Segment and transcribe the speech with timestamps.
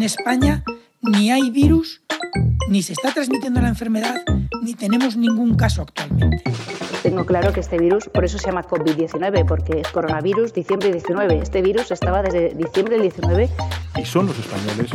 [0.00, 0.64] En España
[1.02, 2.00] ni hay virus,
[2.70, 4.14] ni se está transmitiendo la enfermedad,
[4.62, 6.42] ni tenemos ningún caso actualmente.
[7.02, 11.40] Tengo claro que este virus, por eso se llama COVID-19, porque es coronavirus diciembre 19.
[11.40, 13.50] Este virus estaba desde diciembre del 19.
[13.98, 14.90] Y son los españoles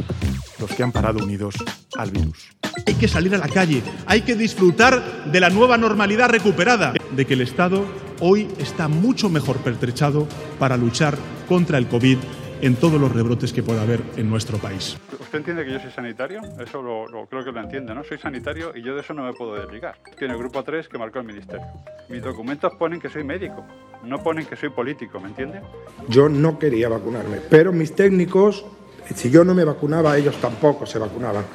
[0.60, 1.54] los que han parado unidos
[2.00, 2.50] al virus.
[2.88, 7.26] Hay que salir a la calle, hay que disfrutar de la nueva normalidad recuperada, de
[7.28, 7.86] que el Estado
[8.22, 11.16] hoy está mucho mejor pertrechado para luchar
[11.48, 12.18] contra el COVID
[12.62, 14.98] en todos los rebrotes que pueda haber en nuestro país.
[15.20, 16.42] ¿Usted entiende que yo soy sanitario?
[16.60, 18.04] Eso lo, creo que lo entiende, ¿no?
[18.04, 19.98] Soy sanitario y yo de eso no me puedo desligar.
[20.18, 21.66] Tiene el grupo 3 que marcó el ministerio.
[22.10, 23.66] Mis documentos ponen que soy médico,
[24.04, 25.62] no ponen que soy político, ¿me entiende?
[26.08, 28.66] Yo no quería vacunarme, pero mis técnicos,
[29.14, 31.46] si yo no me vacunaba, ellos tampoco se vacunaban.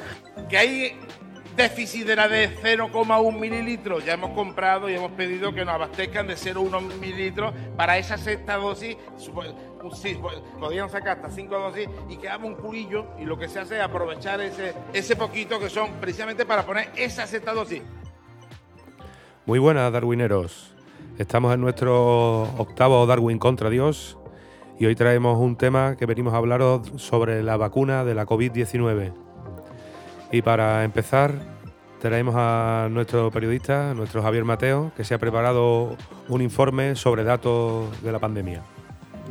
[0.49, 0.99] Que hay
[1.55, 4.05] déficit era de 0,1 mililitros.
[4.05, 8.55] Ya hemos comprado y hemos pedido que nos abastezcan de 0,1 mililitros para esa sexta
[8.55, 8.97] dosis.
[9.93, 10.17] Sí,
[10.59, 13.81] podían sacar hasta 5 dosis y quedaba un culillo y lo que se hace es
[13.81, 17.81] aprovechar ese, poquito que son precisamente para poner esa sexta dosis.
[19.45, 20.75] Muy buenas, Darwineros.
[21.17, 24.17] Estamos en nuestro octavo Darwin contra Dios
[24.79, 29.13] y hoy traemos un tema que venimos a hablaros sobre la vacuna de la COVID-19.
[30.31, 31.33] Y para empezar,
[31.99, 35.97] traemos a nuestro periodista, nuestro Javier Mateo, que se ha preparado
[36.29, 38.63] un informe sobre datos de la pandemia.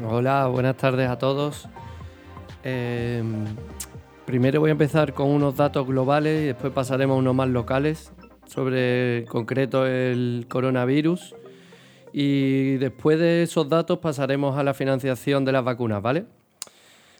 [0.02, 1.68] Hola, buenas tardes a todos.
[2.64, 3.44] Em,
[4.24, 8.10] primero voy a empezar con unos datos globales y después pasaremos a unos más locales
[8.46, 11.34] sobre en concreto el coronavirus.
[12.14, 16.24] Y después de esos datos pasaremos a la financiación de las vacunas, ¿vale?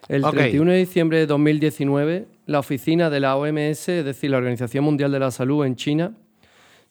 [0.09, 4.85] El 31 de diciembre de 2019, la oficina de la OMS, es decir, la Organización
[4.85, 6.15] Mundial de la Salud en China,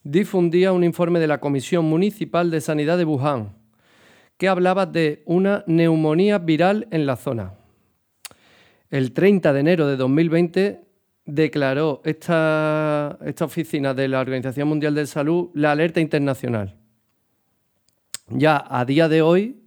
[0.03, 3.58] difundía un informe de la Comisión Municipal de Sanidad de Wuhan,
[4.39, 7.55] que hablaba de una neumonía viral en la zona.
[8.89, 10.79] El 30 de enero de 2020
[11.25, 16.77] declaró esta, esta oficina de la Organización Mundial de Salud la alerta internacional.
[18.29, 19.57] Ya a día de hoy,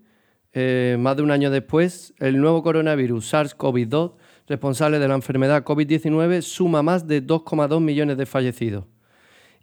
[0.54, 4.14] eh, más de un año después, el nuevo coronavirus SARS-CoV-2,
[4.48, 8.86] responsable de la enfermedad COVID-19, suma más de 2,2 millones de fallecidos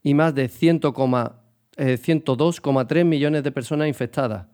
[0.03, 4.45] y más de 102,3 eh, millones de personas infectadas.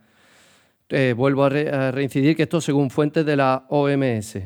[0.89, 4.37] Eh, vuelvo a, reincidir que esto según fuentes de la OMS.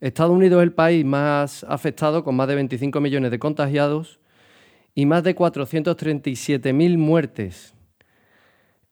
[0.00, 4.18] Estados Unidos es el país más afectado, con más de 25 millones de contagiados
[4.94, 7.74] y más de 437.000 muertes.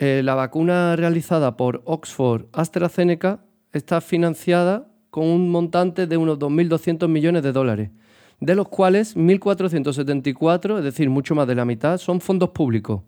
[0.00, 7.06] eh, la vacuna realizada por Oxford AstraZeneca está financiada con un montante de unos 2.200
[7.06, 7.90] millones de dólares,
[8.40, 13.02] de los cuales 1.474, es decir, mucho más de la mitad, son fondos públicos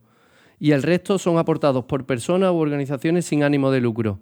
[0.58, 4.20] y el resto son aportados por personas u organizaciones sin ánimo de lucro.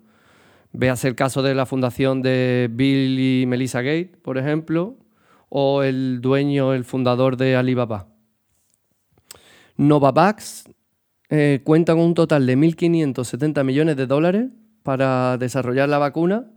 [0.72, 4.96] Véase el caso de la fundación de Bill y Melissa Gates, por ejemplo,
[5.48, 8.08] o el dueño, el fundador de Alibaba.
[9.76, 10.64] Novavax
[11.30, 14.46] eh, cuenta con un total de 1.570 millones de dólares
[14.82, 16.50] para desarrollar la vacuna,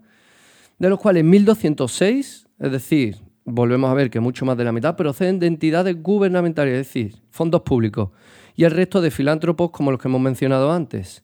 [0.79, 3.17] de los cuales 1.206, es decir,
[3.47, 7.15] volvemos a ver que mucho más de la mitad, proceden de entidades gubernamentales, es decir,
[7.31, 8.09] fondos públicos,
[8.55, 11.23] y el resto de filántropos como los que hemos mencionado antes.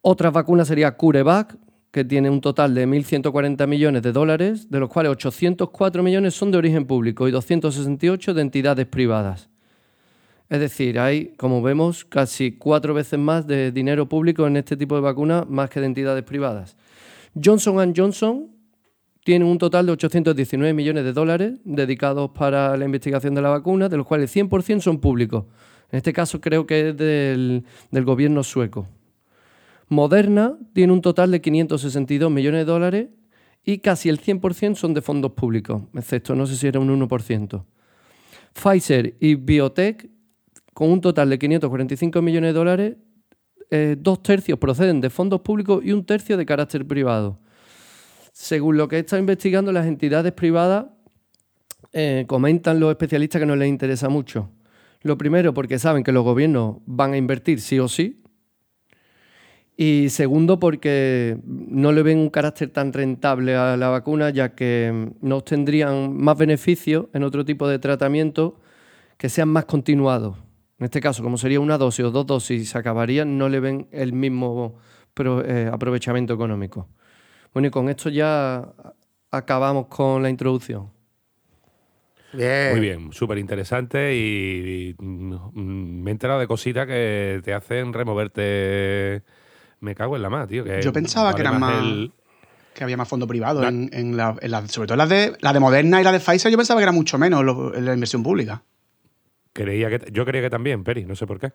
[0.00, 1.56] Otras vacunas sería CureVac,
[1.92, 6.50] que tiene un total de 1.140 millones de dólares, de los cuales 804 millones son
[6.50, 9.48] de origen público y 268 de entidades privadas.
[10.48, 14.96] Es decir, hay, como vemos, casi cuatro veces más de dinero público en este tipo
[14.96, 16.76] de vacunas más que de entidades privadas.
[17.42, 18.55] Johnson Johnson
[19.26, 23.88] tiene un total de 819 millones de dólares dedicados para la investigación de la vacuna,
[23.88, 25.46] de los cuales 100% son públicos.
[25.90, 28.86] En este caso creo que es del, gobierno sueco.
[29.88, 33.08] Moderna tiene un total de 562 millones de dólares
[33.64, 37.64] y casi el 100% son de fondos públicos, excepto no sé si era un 1%.
[38.52, 40.08] Pfizer y Biotech
[40.72, 42.96] con un total de 545 millones de dólares,
[43.72, 47.40] eh, dos tercios proceden de fondos públicos y un tercio de carácter privado.
[48.38, 50.88] Según lo que he estado investigando, las entidades privadas
[51.94, 54.50] eh, comentan los especialistas que no les interesa mucho.
[55.00, 58.22] Lo primero, porque saben que los gobiernos van a invertir sí o sí.
[59.74, 65.12] Y segundo, porque no le ven un carácter tan rentable a la vacuna, ya que
[65.22, 68.60] no tendrían más beneficios en otro tipo de tratamiento
[69.16, 70.36] que sean más continuados.
[70.78, 73.60] En este caso, como sería una dosis o dos dosis y se acabarían, no le
[73.60, 74.74] ven el mismo
[75.18, 76.86] eh, aprovechamiento económico.
[77.56, 78.68] Bueno, y con esto ya
[79.30, 80.90] acabamos con la introducción.
[82.34, 89.22] Muy bien, súper interesante y, mm, me he enterado de cositas que te hacen removerte.
[89.80, 90.66] Me cago en la más, tío.
[90.82, 92.10] Yo pensaba que era más.
[92.74, 93.90] que había más fondo privado en,
[94.68, 96.52] sobre todo las de la de Moderna y la de Pfizer.
[96.52, 97.40] Yo pensaba que era mucho menos
[97.74, 98.64] en la inversión pública.
[99.54, 101.54] Creía que, yo creía que también, Peri, no sé por qué.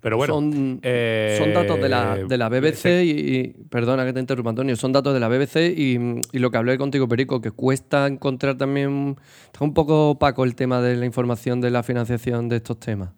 [0.00, 0.34] Pero bueno.
[0.34, 4.76] Son, son datos de la, de la BBC y, Perdona que te interrumpa, Antonio.
[4.76, 8.56] Son datos de la BBC y, y, lo que hablé contigo, Perico, que cuesta encontrar
[8.56, 9.16] también.
[9.46, 13.10] Está un poco opaco el tema de la información de la financiación de estos temas.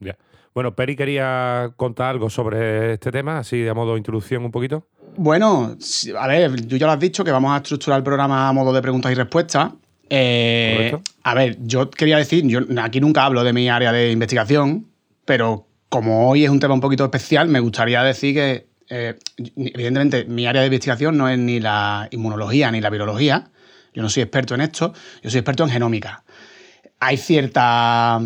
[0.00, 0.16] Ya.
[0.54, 4.86] Bueno, Peri quería contar algo sobre este tema, así de modo de introducción un poquito.
[5.16, 5.76] Bueno,
[6.18, 8.72] a ver, tú ya lo has dicho, que vamos a estructurar el programa a modo
[8.72, 9.72] de preguntas y respuestas.
[10.14, 14.86] Eh, a ver, yo quería decir, yo aquí nunca hablo de mi área de investigación,
[15.24, 19.18] pero como hoy es un tema un poquito especial, me gustaría decir que, eh,
[19.56, 23.48] evidentemente, mi área de investigación no es ni la inmunología ni la virología.
[23.94, 24.92] Yo no soy experto en esto,
[25.22, 26.24] yo soy experto en genómica.
[27.00, 28.20] Hay cierta.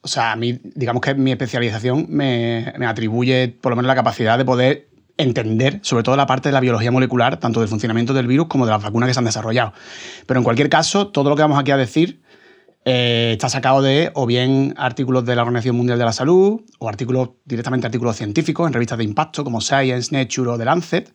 [0.00, 3.94] O sea, a mí, digamos que mi especialización me, me atribuye por lo menos la
[3.94, 8.12] capacidad de poder entender sobre todo la parte de la biología molecular, tanto del funcionamiento
[8.12, 9.72] del virus como de las vacunas que se han desarrollado.
[10.26, 12.20] Pero en cualquier caso, todo lo que vamos aquí a decir
[12.84, 16.88] eh, está sacado de o bien artículos de la Organización Mundial de la Salud o
[16.88, 21.12] artículos directamente artículos científicos en revistas de impacto como Science, Nature o The Lancet,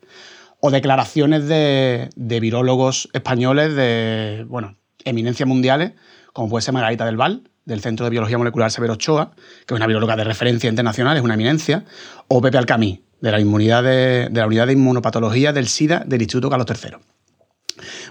[0.59, 5.93] o declaraciones de, de virólogos españoles de bueno, eminencias mundiales,
[6.33, 9.31] como puede ser Margarita del Val, del Centro de Biología Molecular Severo Ochoa,
[9.65, 11.85] que es una bióloga de referencia internacional, es una eminencia,
[12.27, 16.49] o Pepe Alcamí, de la, inmunidad de, la unidad de inmunopatología del SIDA del Instituto
[16.49, 16.97] Carlos III.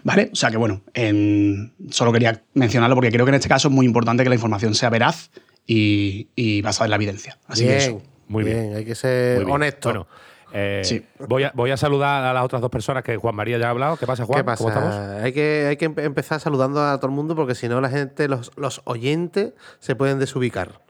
[0.03, 0.31] ¿Vale?
[0.33, 0.83] O sea que bueno,
[1.91, 4.75] solo quería mencionarlo porque creo que en este caso es muy importante que la información
[4.75, 5.31] sea veraz
[5.67, 7.39] y, basada en la evidencia.
[7.47, 8.03] Así bien, que eso.
[8.29, 9.89] Muy bien, hay que ser honesto.
[9.91, 10.07] Bueno,
[10.53, 13.69] eh, voy, a, voy, a, saludar a las otras dos personas que Juan María ya
[13.69, 13.97] ha hablado.
[13.97, 14.45] ¿Qué pasa, Juan?
[14.45, 14.95] ¿Qué ¿Cómo estamos?
[15.23, 18.29] Hay que, hay que empezar saludando a todo el mundo porque si no la gente,
[18.29, 20.81] los, los oyentes, se pueden desubicar.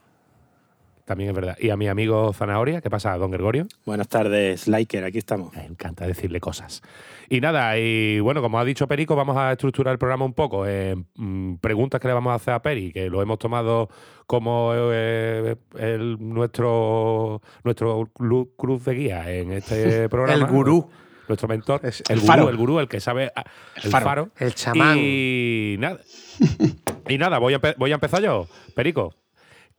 [1.11, 1.57] También es verdad.
[1.59, 3.67] Y a mi amigo Zanahoria, ¿qué pasa, don Gregorio?
[3.85, 5.53] Buenas tardes, Liker, aquí estamos.
[5.57, 6.83] Me encanta decirle cosas.
[7.29, 10.69] Y nada, y bueno, como ha dicho Perico, vamos a estructurar el programa un poco.
[10.69, 13.89] en mm, preguntas que le vamos a hacer a Peri, que lo hemos tomado
[14.29, 18.09] como eh, el, nuestro, nuestro
[18.57, 20.39] cruz de guía en este programa.
[20.39, 20.89] el gurú.
[21.27, 21.81] Nuestro mentor.
[21.83, 22.49] Es el, el gurú, faro.
[22.51, 23.33] el gurú, el que sabe.
[23.35, 23.43] ah,
[23.75, 24.05] El El faro.
[24.05, 24.29] faro.
[24.39, 24.97] El chamán.
[24.97, 25.99] Y nada.
[27.09, 28.47] y nada, voy a, voy a empezar yo.
[28.77, 29.13] Perico,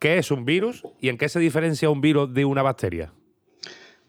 [0.02, 3.14] ¿qué es un virus y en qué se diferencia un virus de una bacteria?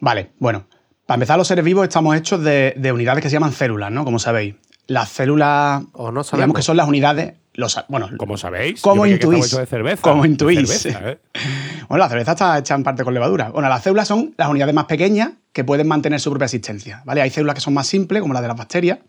[0.01, 0.67] Vale, bueno.
[1.07, 4.05] Para empezar, los seres vivos estamos hechos de, de unidades que se llaman células, ¿no?
[4.05, 4.55] Como sabéis.
[4.87, 6.57] Las células, O no digamos sabemos.
[6.57, 7.35] que son las unidades.
[7.55, 8.81] Los, bueno, ¿Cómo sabéis?
[8.81, 9.53] ¿Cómo Yo creía que estaba intuís?
[9.53, 10.03] hecho de cerveza.
[10.03, 10.69] ¿Cómo De intuís?
[10.71, 11.19] cerveza, ¿eh?
[11.89, 13.51] Bueno, la cerveza está hecha en parte con levadura.
[13.51, 17.03] Bueno, las células son las unidades más pequeñas que pueden mantener su propia existencia.
[17.05, 17.21] ¿vale?
[17.21, 19.01] Hay células que son más simples, como las de las bacterias,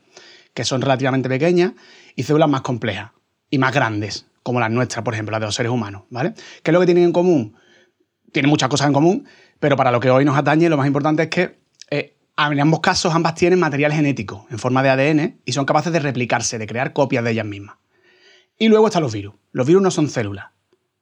[0.53, 1.71] que son relativamente pequeñas,
[2.15, 3.11] y células más complejas
[3.49, 6.03] y más grandes, como las nuestras, por ejemplo, las de los seres humanos.
[6.09, 6.33] ¿vale?
[6.61, 7.55] ¿Qué es lo que tienen en común?
[8.31, 9.27] Tienen muchas cosas en común,
[9.59, 11.59] pero para lo que hoy nos atañe, lo más importante es que
[11.89, 15.93] eh, en ambos casos ambas tienen material genético en forma de ADN y son capaces
[15.93, 17.77] de replicarse, de crear copias de ellas mismas.
[18.57, 19.35] Y luego están los virus.
[19.51, 20.47] Los virus no son células.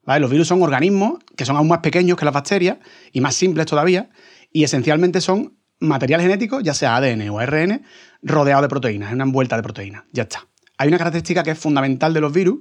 [0.03, 0.19] ¿vale?
[0.19, 2.77] Los virus son organismos que son aún más pequeños que las bacterias
[3.11, 4.09] y más simples todavía,
[4.51, 7.83] y esencialmente son material genético, ya sea ADN o ARN,
[8.21, 10.03] rodeado de proteínas, en una envuelta de proteínas.
[10.11, 10.47] Ya está.
[10.77, 12.59] Hay una característica que es fundamental de los virus,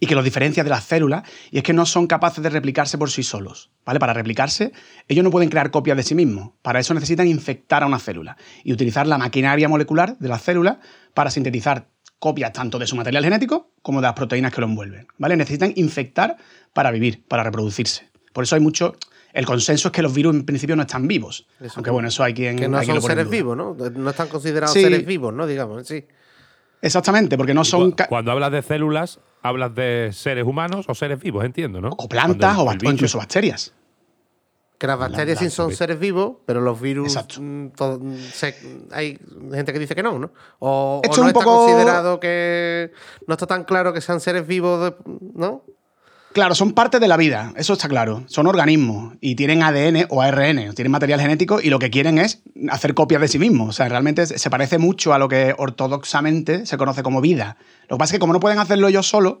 [0.00, 2.98] y que los diferencia de las células, y es que no son capaces de replicarse
[2.98, 3.70] por sí solos.
[3.84, 3.98] ¿vale?
[4.00, 4.72] Para replicarse,
[5.08, 6.50] ellos no pueden crear copias de sí mismos.
[6.62, 10.80] Para eso necesitan infectar a una célula y utilizar la maquinaria molecular de la célula
[11.14, 11.88] para sintetizar
[12.18, 15.06] copias tanto de su material genético como de las proteínas que lo envuelven.
[15.18, 15.36] ¿vale?
[15.36, 16.36] Necesitan infectar
[16.72, 18.08] para vivir, para reproducirse.
[18.32, 18.96] Por eso hay mucho.
[19.32, 21.46] El consenso es que los virus en principio no están vivos.
[21.74, 22.56] Aunque bueno, eso hay quien.
[22.56, 23.74] Que no hay quien son lo pone en seres vivos, ¿no?
[23.74, 24.80] No están considerados Sí.
[24.82, 25.46] seres vivos, ¿no?
[25.46, 26.06] Digamos, sí.
[26.82, 27.94] Exactamente, porque no son.
[28.08, 31.90] Cuando hablas de células, hablas de seres humanos o seres vivos, entiendo, ¿no?
[31.96, 33.72] O plantas o, incluso bacterias.
[34.78, 37.16] Que las bacterias sí son seres vivos, pero los virus.
[37.40, 38.54] mm, todo- mm, se-
[38.92, 39.18] hay
[39.52, 40.30] gente que dice que no, ¿no?
[40.58, 42.92] O, no un está poco- considerado que.
[43.26, 44.96] No está tan claro que sean seres vivos, de-
[45.34, 45.62] ¿no?
[46.36, 48.24] Claro, son parte de la vida, eso está claro.
[48.26, 52.42] Son organismos y tienen ADN o ARN, tienen material genético y lo que quieren es
[52.68, 53.70] hacer copias de sí mismos.
[53.70, 57.56] O sea, realmente se parece mucho a lo que ortodoxamente se conoce como vida.
[57.88, 59.38] Lo que pasa es que como no pueden hacerlo ellos solos,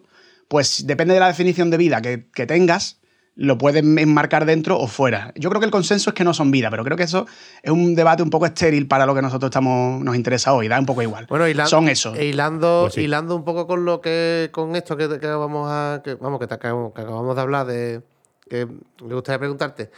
[0.48, 2.98] pues depende de la definición de vida que, que tengas,
[3.38, 5.32] lo pueden enmarcar dentro o fuera.
[5.36, 7.26] Yo creo que el consenso es que no son vida, pero creo que eso
[7.62, 10.78] es un debate un poco estéril para lo que nosotros estamos, nos interesa hoy, da
[10.80, 11.26] un poco igual.
[11.28, 12.16] Bueno, hila- son eso.
[12.20, 13.02] hilando, Pues sí.
[13.02, 14.48] hilando un poco con lo que.
[14.52, 16.00] con esto que, que vamos a.
[16.02, 18.02] Que, vamos, que, te acabamos, que acabamos de hablar de.
[18.48, 19.90] que me gustaría preguntarte.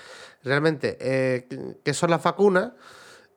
[0.42, 1.46] Realmente, eh,
[1.84, 2.72] ¿qué son las vacunas?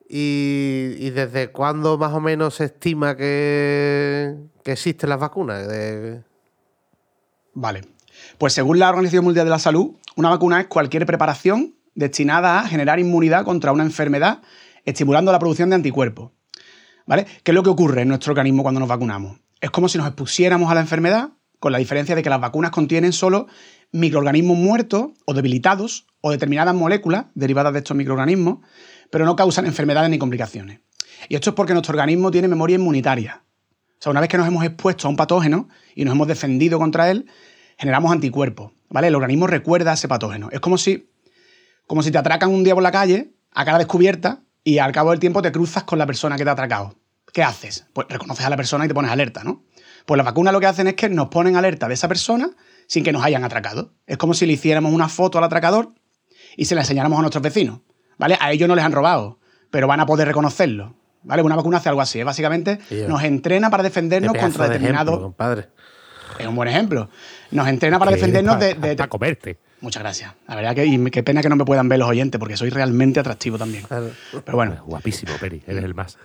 [0.08, 5.66] Y, y desde cuándo más o menos se estima que, que existen las vacunas?
[5.68, 6.22] De-
[7.54, 7.82] Vale.
[8.42, 12.66] Pues según la Organización Mundial de la Salud, una vacuna es cualquier preparación destinada a
[12.66, 14.42] generar inmunidad contra una enfermedad,
[14.84, 16.32] estimulando la producción de anticuerpos.
[17.06, 17.24] ¿Vale?
[17.44, 19.38] ¿Qué es lo que ocurre en nuestro organismo cuando nos vacunamos?
[19.60, 21.28] Es como si nos expusiéramos a la enfermedad,
[21.60, 23.46] con la diferencia de que las vacunas contienen solo
[23.92, 28.58] microorganismos muertos o debilitados o determinadas moléculas derivadas de estos microorganismos,
[29.12, 30.80] pero no causan enfermedades ni complicaciones.
[31.28, 33.44] Y esto es porque nuestro organismo tiene memoria inmunitaria.
[34.00, 36.80] O sea, una vez que nos hemos expuesto a un patógeno y nos hemos defendido
[36.80, 37.26] contra él,
[37.82, 39.08] generamos anticuerpos, ¿vale?
[39.08, 40.50] El organismo recuerda a ese patógeno.
[40.52, 41.10] Es como si,
[41.88, 45.10] como si te atracan un día por la calle, a cara descubierta, y al cabo
[45.10, 46.94] del tiempo te cruzas con la persona que te ha atracado.
[47.32, 47.88] ¿Qué haces?
[47.92, 49.64] Pues reconoces a la persona y te pones alerta, ¿no?
[50.06, 52.50] Pues las vacunas lo que hacen es que nos ponen alerta de esa persona
[52.86, 53.94] sin que nos hayan atracado.
[54.06, 55.92] Es como si le hiciéramos una foto al atracador
[56.56, 57.80] y se la enseñáramos a nuestros vecinos,
[58.16, 58.38] ¿vale?
[58.40, 59.40] A ellos no les han robado,
[59.72, 61.42] pero van a poder reconocerlo, ¿vale?
[61.42, 62.24] Una vacuna hace algo así, ¿eh?
[62.24, 63.08] básicamente Tío.
[63.08, 65.14] nos entrena para defendernos contra de determinados...
[65.14, 65.68] ejemplo, compadre.
[66.38, 67.08] Es un buen ejemplo.
[67.50, 69.58] Nos entrena para defendernos de, de- pa' comerte.
[69.80, 70.32] Muchas gracias.
[70.46, 72.70] La verdad que y qué pena que no me puedan ver los oyentes, porque soy
[72.70, 73.84] realmente atractivo también.
[73.88, 74.12] Pero
[74.52, 74.82] bueno.
[74.86, 76.18] Guapísimo, Peri, eres el más.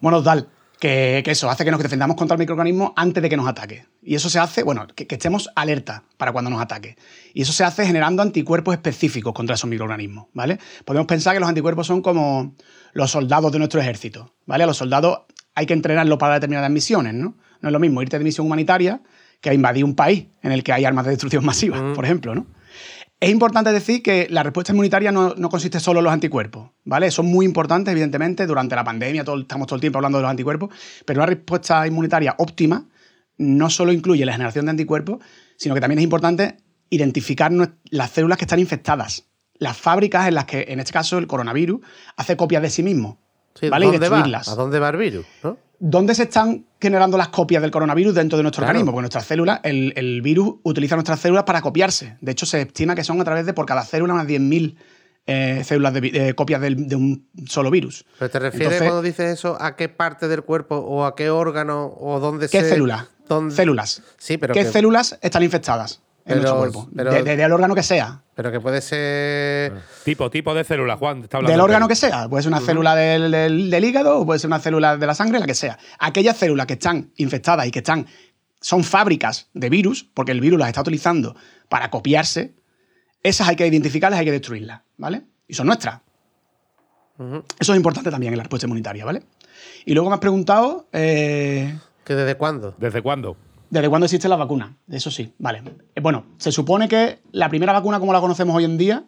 [0.00, 0.48] Bueno, tal,
[0.80, 3.84] que, que eso hace que nos defendamos contra el microorganismo antes de que nos ataque.
[4.02, 6.96] Y eso se hace, bueno, que, que estemos alerta para cuando nos ataque.
[7.34, 10.58] Y eso se hace generando anticuerpos específicos contra esos microorganismos, ¿vale?
[10.86, 12.54] Podemos pensar que los anticuerpos son como
[12.94, 14.64] los soldados de nuestro ejército, ¿vale?
[14.64, 15.20] A los soldados
[15.54, 17.36] hay que entrenarlos para determinadas misiones, ¿no?
[17.60, 19.00] No es lo mismo irte de misión humanitaria
[19.40, 22.34] que a invadir un país en el que hay armas de destrucción masiva, por ejemplo,
[22.34, 22.46] ¿no?
[23.18, 27.10] Es importante decir que la respuesta inmunitaria no, no consiste solo en los anticuerpos, ¿vale?
[27.10, 30.30] Son muy importantes, evidentemente, durante la pandemia todo- estamos todo el tiempo hablando de los
[30.30, 30.68] anticuerpos,
[31.06, 32.86] pero una respuesta inmunitaria óptima
[33.38, 35.18] no solo incluye la generación de anticuerpos,
[35.56, 36.58] sino que también es importante
[36.90, 37.50] identificar
[37.90, 39.24] las células que están infectadas,
[39.54, 41.80] las fábricas en las que, en este caso, el coronavirus
[42.16, 43.18] hace copias de sí mismo,
[43.58, 43.86] Sí, ¿vale?
[43.86, 44.18] Y ¿dónde va?
[44.48, 45.24] ¿A dónde va el virus?
[45.42, 45.56] ¿no?
[45.78, 48.70] ¿Dónde se están generando las copias del coronavirus dentro de nuestro Claro.
[48.70, 48.92] organismo?
[48.92, 52.16] Porque nuestras células, el, el virus utiliza nuestras células para copiarse.
[52.20, 54.76] De hecho, se estima que son a través de por cada célula unas 10.000
[55.28, 58.06] eh, células de, eh, copias de un solo virus.
[58.18, 61.30] ¿Pero te refieres Entonces- cuando dices eso a qué parte del cuerpo o a qué
[61.30, 62.68] órgano o dónde ¿Qué se.
[62.70, 63.06] células?
[63.28, 64.02] dónde- Células.
[64.18, 66.90] Sí, pero ¿Qué que- células están infectadas en Pero- nuestro cuerpo?
[66.94, 68.20] pero- De- de- del órgano que sea.
[68.34, 69.72] Pero que puede ser.
[70.04, 71.22] Tipo, tipo de célula, Juan.
[71.22, 72.28] Está hablando Del órgano que sea.
[72.28, 75.14] Puede ser una célula del, del- del hígado o puede ser una célula de la
[75.14, 75.78] sangre, la que sea.
[75.98, 78.06] Aquellas células que están infectadas y que están
[78.60, 81.36] son fábricas de virus, porque el virus las está utilizando
[81.68, 82.54] para copiarse,
[83.22, 85.22] esas hay que identificarlas, hay que destruirlas, ¿vale?
[85.46, 86.00] Y son nuestras.
[87.58, 89.22] Eso es importante también en la respuesta inmunitaria, ¿vale?
[89.84, 92.74] Y luego me has preguntado eh, ¿Que desde cuándo?
[92.78, 93.36] ¿Desde cuándo?
[93.70, 94.76] Desde cuándo existe la vacuna.
[94.88, 95.62] Eso sí, vale.
[95.94, 99.04] Eh, bueno, se supone que la primera vacuna como la conocemos hoy en día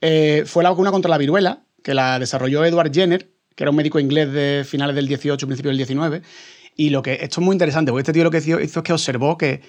[0.00, 3.76] eh, fue la vacuna contra la viruela, que la desarrolló Edward Jenner, que era un
[3.76, 6.22] médico inglés de finales del 18, principios del 19.
[6.76, 8.92] Y lo que, esto es muy interesante, porque este tío lo que hizo, es que
[8.92, 9.60] observó que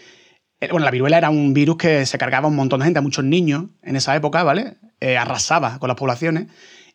[0.60, 3.00] eh, bueno, la viruela era un virus que se cargaba a un montón de gente,
[3.00, 4.78] a muchos niños en esa época, ¿vale?
[5.18, 6.48] Arrasaba con las poblaciones.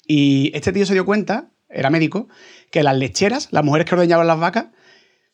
[0.06, 2.28] Y este tío se dio cuenta, era médico,
[2.70, 4.66] que las lecheras, las mujeres que ordeñaban las vacas,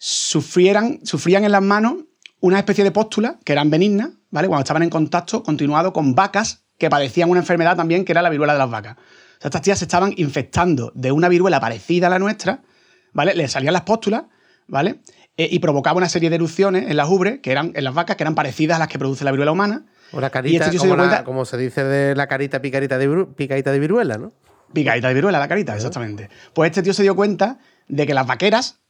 [0.07, 1.95] sufrieran, sufrían en las manos
[2.41, 4.49] una especie de póstulas que eran benignas, ¿vale?
[4.49, 8.29] Cuando estaban en contacto continuado con vacas que padecían una enfermedad también que era la
[8.29, 8.97] viruela de las vacas.
[8.97, 12.63] O sea, estas tías se estaban infectando de una viruela parecida a la nuestra,
[13.13, 13.37] ¿vale?
[13.37, 14.25] Les salían las póstulas,
[14.67, 15.03] ¿vale?
[15.37, 18.17] eh, y provocaba una serie de erupciones en las ubres, que eran en las vacas,
[18.17, 19.87] que eran parecidas a las que produce la viruela humana.
[20.13, 22.27] O la Y carita, este se como, dio la- cuenta- como se dice de la
[22.27, 24.33] carita picarita de, viru- picadita de viruela, ¿no?
[24.73, 26.29] Picadita de viruela, la carita, exactamente.
[26.55, 28.81] Pues este tío se dio cuenta de que las vaqueras,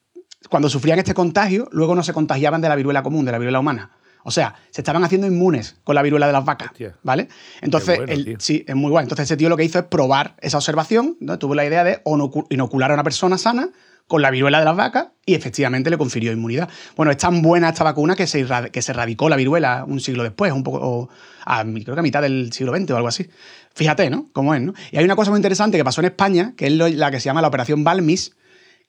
[0.49, 3.61] cuando sufrían este contagio, luego no se contagiaban de la viruela común, de la viruela
[3.61, 3.90] humana.
[4.25, 6.70] O sea, se estaban haciendo inmunes con la viruela de las vacas,
[7.02, 7.28] ¿vale?
[7.61, 9.04] Entonces, bueno, sí, es muy guay.
[9.04, 11.38] Entonces ese tío lo que hizo es probar esa observación, ¿no?
[11.38, 12.02] tuvo la idea de
[12.50, 13.70] inocular a una persona sana
[14.06, 16.68] con la viruela de las vacas y efectivamente le confirió inmunidad.
[16.96, 20.22] Bueno, es tan buena esta vacuna que se, que se erradicó la viruela un siglo
[20.22, 21.08] después, un poco, o
[21.44, 23.28] a, creo que a mitad del siglo XX o algo así.
[23.75, 24.28] Fíjate, ¿no?
[24.32, 24.75] Cómo es, ¿no?
[24.90, 27.26] Y hay una cosa muy interesante que pasó en España, que es la que se
[27.26, 28.34] llama la Operación Balmis,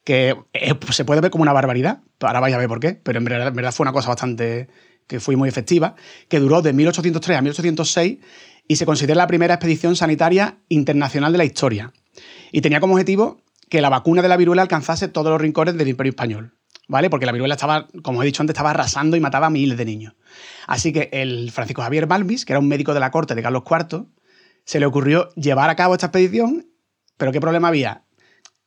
[0.04, 3.18] que es- se puede ver como una barbaridad, ahora vais a ver por qué, pero
[3.18, 4.68] en verdad, en verdad fue una cosa bastante
[5.06, 5.96] que fue muy efectiva,
[6.28, 8.18] que duró de 1803 a 1806
[8.68, 11.92] y se considera la primera expedición sanitaria internacional de la historia.
[12.52, 15.88] Y tenía como objetivo que la vacuna de la viruela alcanzase todos los rincones del
[15.88, 16.54] Imperio Español,
[16.88, 17.10] ¿vale?
[17.10, 19.84] Porque la viruela estaba, como he dicho antes, estaba arrasando y mataba a miles de
[19.84, 20.14] niños.
[20.66, 23.64] Así que el Francisco Javier Balmis, que era un médico de la corte de Carlos
[23.68, 24.06] IV,
[24.64, 26.66] se le ocurrió llevar a cabo esta expedición,
[27.18, 28.03] pero ¿qué problema había?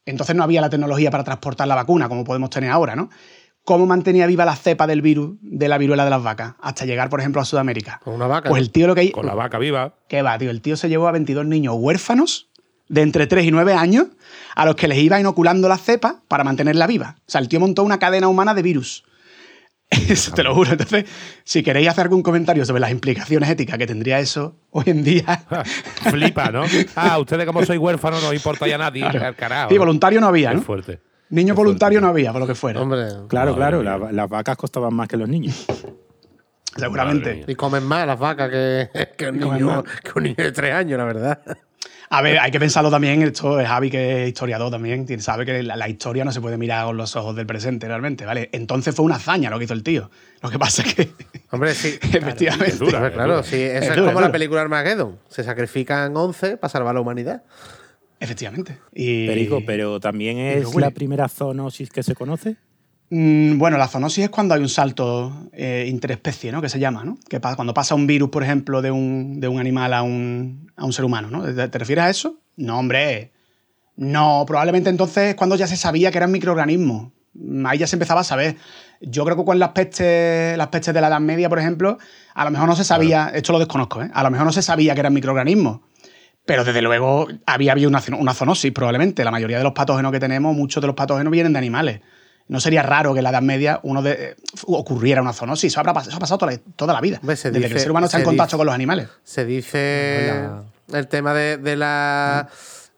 [0.07, 3.09] Entonces no había la tecnología para transportar la vacuna, como podemos tener ahora, ¿no?
[3.65, 7.09] ¿Cómo mantenía viva la cepa del virus de la viruela de las vacas hasta llegar,
[7.09, 7.99] por ejemplo, a Sudamérica?
[8.01, 8.49] Con una vaca.
[8.49, 9.95] Pues el tío lo que Con la vaca viva.
[10.07, 10.49] ¿Qué va, tío?
[10.49, 12.47] El tío se llevó a 22 niños huérfanos
[12.87, 14.07] de entre 3 y 9 años
[14.55, 17.17] a los que les iba inoculando la cepa para mantenerla viva.
[17.19, 19.03] O sea, el tío montó una cadena humana de virus.
[20.09, 20.71] Eso te lo juro.
[20.71, 21.05] Entonces,
[21.43, 25.43] si queréis hacer algún comentario sobre las implicaciones éticas que tendría eso hoy en día.
[26.09, 26.63] Flipa, ¿no?
[26.95, 29.09] Ah, ustedes como sois huérfanos no os importa ya nadie.
[29.09, 29.35] Claro.
[29.37, 29.69] carajo.
[29.69, 30.61] Sí, voluntario no había, Qué ¿no?
[30.61, 30.99] fuerte.
[31.29, 32.81] Niño voluntario no había, por lo que fuera.
[32.81, 35.65] Hombre, Claro, claro, la- las vacas costaban más que los niños.
[36.75, 37.43] Seguramente.
[37.47, 40.73] y comen más las vacas que, que, un, Y niño, que un niño de tres
[40.73, 41.39] años, la verdad.
[42.09, 45.61] A ver, hay que pensarlo también, esto es Javi que es historiador también, sabe que
[45.61, 48.49] la, la historia no se puede mirar con los ojos del presente realmente, ¿vale?
[48.53, 50.09] Entonces fue una hazaña lo que hizo el tío.
[50.41, 51.09] Lo que pasa es que,
[51.51, 51.99] Hombre, sí.
[52.01, 55.17] efectivamente, Es dura, claro, sí, eso es, dura, como es la película Armageddon.
[55.27, 57.43] Se sacrifican 11 para salvar a la humanidad.
[58.19, 58.77] efectivamente.
[58.93, 62.55] Y, Perico, pero también es la primera zoonosis que se conoce.
[63.09, 66.61] Mm, bueno, la zoonosis es cuando hay un salto eh, interespecie, ¿no?
[66.61, 67.17] Que se llama, ¿no?
[67.29, 70.85] Que cuando pasa un virus, por ejemplo, de un, de un animal a un, a
[70.85, 71.43] un ser humano, ¿no?
[71.43, 72.39] ¿Te, te refieres a eso?
[72.57, 73.31] No, hombre.
[73.95, 77.11] No, probablemente entonces es cuando ya se sabía que eran microorganismos.
[77.33, 78.57] Mm, Ahí ya se empezaba a saber.
[78.99, 81.97] Yo creo que con las pestes, las pestes de la Edad Media, por ejemplo,
[82.33, 84.09] a lo mejor no se sabía, esto lo desconozco, ¿eh?
[84.13, 85.79] A lo mejor no se sabía que eran microorganismos.
[86.45, 89.23] Pero desde luego había habido una, una zoonosis, probablemente.
[89.23, 92.01] La mayoría de los patógenos que tenemos, muchos de los patógenos vienen de animales.
[92.49, 94.35] No sería raro que en la Edad Media uno de, eh,
[94.67, 95.73] ocurriera una zoonosis.
[95.73, 97.19] Eso, habrá eso ha pasado toda la, toda la vida.
[97.51, 99.09] Desde que el ser humano está en contacto dice- con los animales.
[99.23, 100.39] Se dice
[100.93, 102.47] el tema de, de la.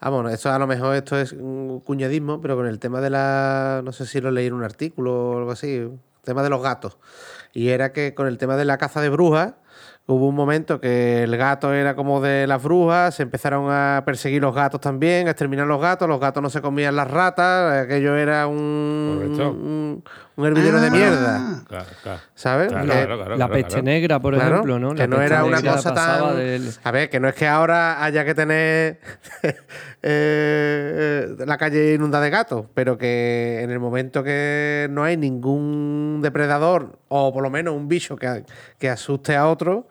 [0.01, 3.09] Ah, bueno, esto a lo mejor esto es un cuñadismo, pero con el tema de
[3.09, 3.81] la.
[3.83, 5.75] No sé si lo leí en un artículo o algo así.
[5.77, 6.97] El tema de los gatos.
[7.51, 9.53] Y era que con el tema de la caza de brujas.
[10.11, 14.41] Hubo un momento que el gato era como de las brujas, se empezaron a perseguir
[14.41, 18.15] los gatos también, a exterminar los gatos, los gatos no se comían las ratas, aquello
[18.17, 18.57] era un,
[19.39, 20.03] un,
[20.35, 20.89] un hervidero de Ah.
[20.89, 22.19] mierda, Claro, claro.
[22.33, 22.67] ¿sabes?
[22.69, 23.83] Claro, Que- claro, claro, la peste claro.
[23.83, 24.89] negra, por Claro, ejemplo, ¿no?
[24.95, 26.37] Que La no era una cosa tan.
[26.37, 28.99] del- A ver, que no es que ahora haya que tener
[29.43, 29.53] eh,
[30.01, 36.19] eh, la calle inundada de gatos, pero que en el momento que no hay ningún
[36.23, 38.43] depredador, o por lo menos un bicho que,
[38.77, 39.87] que asuste a otro,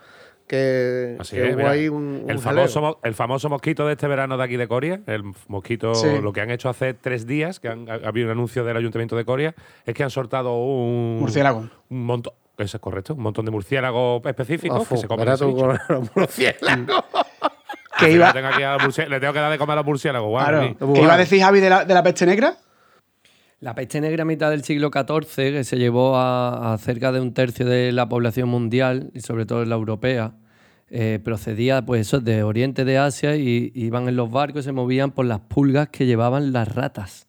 [0.48, 3.87] que, Así que es, hubo mira, ahí un, un el, famoso, mo- el famoso mosquito
[3.87, 6.08] de este verano de aquí de Coria, el mosquito, Sí.
[6.20, 9.14] lo que han hecho hace tres días, que han, ha habido un anuncio del Ayuntamiento
[9.16, 9.54] de Coria,
[9.87, 11.18] es que han soltado un.
[11.20, 11.68] Murciélago.
[11.90, 12.32] Un montón.
[12.58, 15.28] Eso es correcto, un montón de murciélagos específicos Ojo, que se comen
[15.88, 17.04] los murciélagos.
[18.00, 19.87] Que iba, tengo aquí a los murci- le tengo que dar de comer a los
[19.87, 20.28] murciélagos.
[20.28, 20.92] guau, claro.
[20.94, 22.54] ¿qué iba a decir Javi de la, de la peste negra?
[23.60, 27.20] La peste negra a mitad del siglo XIV, que se llevó a, a cerca de
[27.20, 30.34] un tercio de la población mundial, y sobre todo la europea,
[30.90, 34.72] eh, procedía pues eso, de Oriente de Asia y iban en los barcos y se
[34.72, 37.26] movían por las pulgas que llevaban las ratas.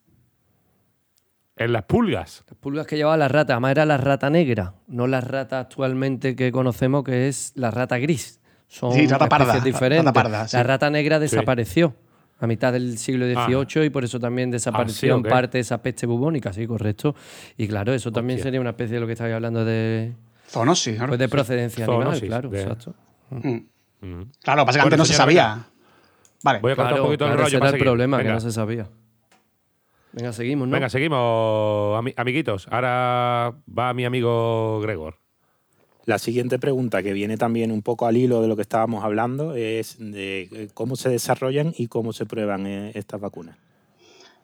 [1.56, 2.44] En las pulgas.
[2.48, 6.36] Las pulgas que llevaban las ratas, además era la rata negra, no la rata actualmente
[6.36, 8.40] que conocemos que es la rata gris.
[8.68, 10.04] Son Sí, rata parda, diferentes.
[10.06, 10.56] rata parda, sí.
[10.56, 11.96] La rata negra desapareció
[12.40, 15.28] a mitad del siglo XVIII y por eso también desapareció Ah, en ok.
[15.28, 17.14] parte esa peste bubónica, sí, correcto.
[17.56, 18.44] Y claro, eso también Hostia.
[18.44, 20.14] sería una especie de lo que estabais hablando de,
[20.48, 21.06] Zoonosis, ¿no?
[21.08, 22.94] pues de procedencia animal, claro, de- exacto.
[23.30, 24.22] Mm.
[24.42, 25.66] Claro, lo que pasa es que antes no se sabía.
[26.42, 26.58] Vale.
[26.60, 27.84] Voy a contar Claro, un poquito claro, el rollo ese era para el seguir.
[27.84, 28.34] problema, que Venga.
[28.34, 28.88] no se sabía.
[30.12, 30.72] Venga, seguimos, ¿no?
[30.72, 32.66] Venga, seguimos, ami- amiguitos.
[32.70, 35.18] Ahora va mi amigo Gregor.
[36.10, 39.54] La siguiente pregunta, que viene también un poco al hilo de lo que estábamos hablando,
[39.54, 43.56] es de eh, cómo se desarrollan y cómo se prueban eh, estas vacunas.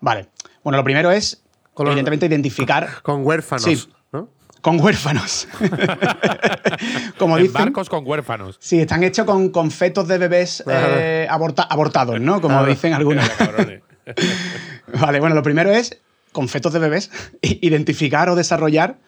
[0.00, 0.28] Vale.
[0.62, 1.42] Bueno, lo primero es,
[1.74, 3.02] Con los- evidentemente, identificar.
[3.02, 3.64] Con huérfanos.
[3.64, 3.84] Sí.
[4.12, 4.28] ¿no?
[4.60, 5.48] Con huérfanos.
[7.18, 7.54] Como En dicen.
[7.54, 8.58] barcos con huérfanos.
[8.60, 12.40] Sí, están hechos con, con fetos de bebés eh, aborta- abortados, ¿no?
[12.40, 13.28] Como dicen algunos.
[15.00, 16.00] Vale, bueno, lo primero es,
[16.30, 17.10] con fetos de bebés,
[17.42, 18.98] identificar o desarrollar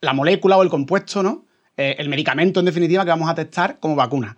[0.00, 1.44] la molécula o el compuesto, ¿no?
[1.76, 4.36] Eh, el medicamento, en definitiva, que vamos a testar como vacuna.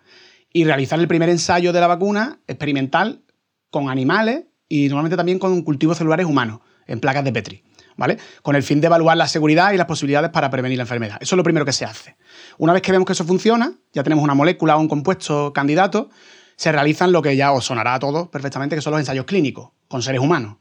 [0.52, 3.22] Y realizar el primer ensayo de la vacuna experimental
[3.70, 7.62] con animales y normalmente también con cultivos celulares humanos, en placas de Petri,
[7.96, 8.18] ¿vale?
[8.42, 11.18] Con el fin de evaluar la seguridad y las posibilidades para prevenir la enfermedad.
[11.20, 12.16] Eso es lo primero que se hace.
[12.58, 16.10] Una vez que vemos que eso funciona, ya tenemos una molécula o un compuesto candidato,
[16.56, 19.70] se realizan lo que ya os sonará a todos perfectamente, que son los ensayos clínicos
[19.88, 20.56] con seres humanos.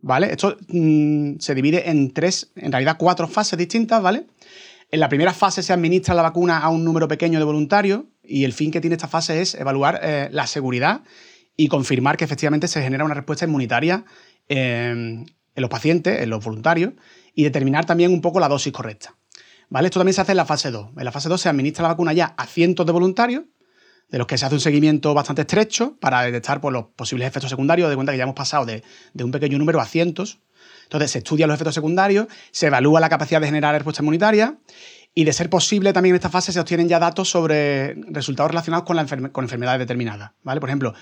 [0.00, 0.32] ¿Vale?
[0.32, 4.26] Esto mm, se divide en tres, en realidad cuatro fases distintas, ¿vale?
[4.94, 8.44] En la primera fase se administra la vacuna a un número pequeño de voluntarios y
[8.44, 11.02] el fin que tiene esta fase es evaluar eh, la seguridad
[11.56, 14.04] y confirmar que efectivamente se genera una respuesta inmunitaria
[14.48, 15.26] eh, en
[15.56, 16.92] los pacientes, en los voluntarios,
[17.34, 19.16] y determinar también un poco la dosis correcta.
[19.68, 19.88] ¿Vale?
[19.88, 20.90] Esto también se hace en la fase 2.
[20.96, 23.42] En la fase 2 se administra la vacuna ya a cientos de voluntarios,
[24.10, 27.50] de los que se hace un seguimiento bastante estrecho para detectar pues, los posibles efectos
[27.50, 27.88] secundarios.
[27.88, 30.38] De cuenta que ya hemos pasado de, de un pequeño número a cientos.
[30.84, 34.56] Entonces se estudian los efectos secundarios, se evalúa la capacidad de generar respuesta inmunitaria
[35.14, 38.84] y, de ser posible, también en esta fase se obtienen ya datos sobre resultados relacionados
[38.84, 40.32] con, la enferme- con enfermedades determinadas.
[40.42, 40.60] ¿vale?
[40.60, 40.94] Por ejemplo,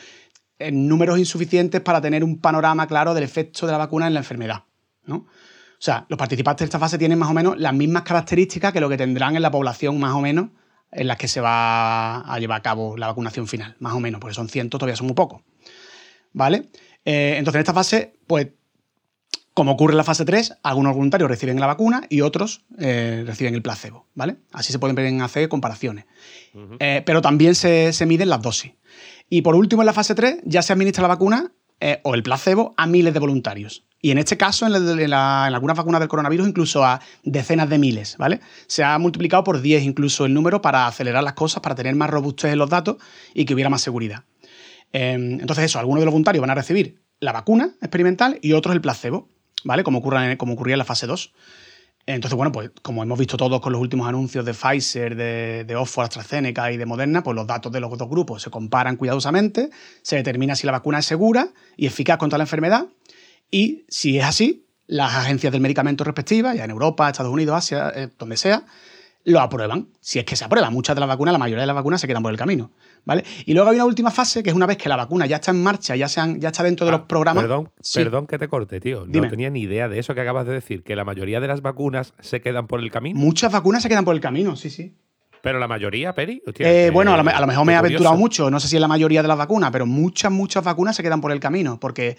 [0.59, 4.21] en números insuficientes para tener un panorama claro del efecto de la vacuna en la
[4.21, 4.65] enfermedad.
[5.05, 5.17] ¿no?
[5.17, 8.81] O sea, los participantes de esta fase tienen más o menos las mismas características que
[8.81, 10.51] lo que tendrán en la población más o menos
[10.93, 14.21] en las que se va a llevar a cabo la vacunación final, más o menos,
[14.21, 15.41] porque son cientos, todavía son muy pocos.
[16.35, 16.69] ¿Vale?
[17.05, 18.49] Eh, entonces, en esta fase, pues,
[19.55, 23.55] como ocurre en la fase 3, algunos voluntarios reciben la vacuna y otros eh, reciben
[23.55, 24.37] el placebo, ¿vale?
[24.53, 26.07] Así se pueden hacer comparaciones.
[26.81, 28.73] Eh, pero también se, se miden las dosis.
[29.29, 32.23] Y por último, en la fase 3, ya se administra la vacuna eh, o el
[32.23, 33.85] placebo a miles de voluntarios.
[34.01, 37.01] Y en este caso, en, la- en la- en algunas vacunas del coronavirus, incluso a
[37.23, 38.41] decenas de miles, ¿vale?
[38.67, 42.11] Se ha multiplicado por 10 incluso el número para acelerar las cosas, para tener más
[42.11, 42.97] robustez en los datos
[43.35, 44.25] y que hubiera más seguridad.
[44.93, 48.75] Eh, entonces, eso, algunos de los voluntarios van a recibir la vacuna experimental y otros
[48.75, 49.29] el placebo,
[49.65, 49.85] ¿vale?
[49.85, 51.33] Como, ocurre, como ocurría en la fase 2.
[52.07, 55.77] Entonces, bueno, pues como hemos visto todos con los últimos anuncios de Pfizer, de, de
[55.77, 59.71] Oxford, AstraZeneca y de Moderna, pues los datos de los dos grupos se comparan cuidadosamente,
[60.03, 62.87] se determina si la vacuna es segura y eficaz contra la enfermedad
[63.53, 67.93] y si es así, las agencias del medicamento respectivas, ya en Europa, Estados Unidos, Asia,
[67.95, 68.65] eh, donde sea,
[69.25, 69.89] lo aprueban.
[70.01, 70.71] Si es que se aprueba.
[70.71, 72.73] Muchas de las vacunas, la mayoría de las vacunas se quedan por el camino.
[73.05, 73.25] ¿Vale?
[73.47, 75.51] Y luego hay una última fase, que es una vez que la vacuna ya está
[75.51, 77.43] en marcha, ya, se han- ya está dentro de los programas.
[77.45, 77.99] Ah, Perdón, Sí.
[78.01, 79.05] perdón que te corte, tío.
[79.07, 79.27] Dime.
[79.27, 81.63] No tenía ni idea de eso que acabas de decir, que la mayoría de las
[81.63, 83.19] vacunas se quedan por el camino.
[83.19, 84.95] Muchas vacunas se quedan por el camino, sí, sí.
[85.43, 86.41] Pero la mayoría, Peri.
[86.47, 88.77] hostia, Eh, bueno, a lo, a lo mejor me he aventurado mucho, no sé si
[88.77, 91.81] es la mayoría de las vacunas, pero muchas, muchas vacunas se quedan por el camino,
[91.81, 92.17] porque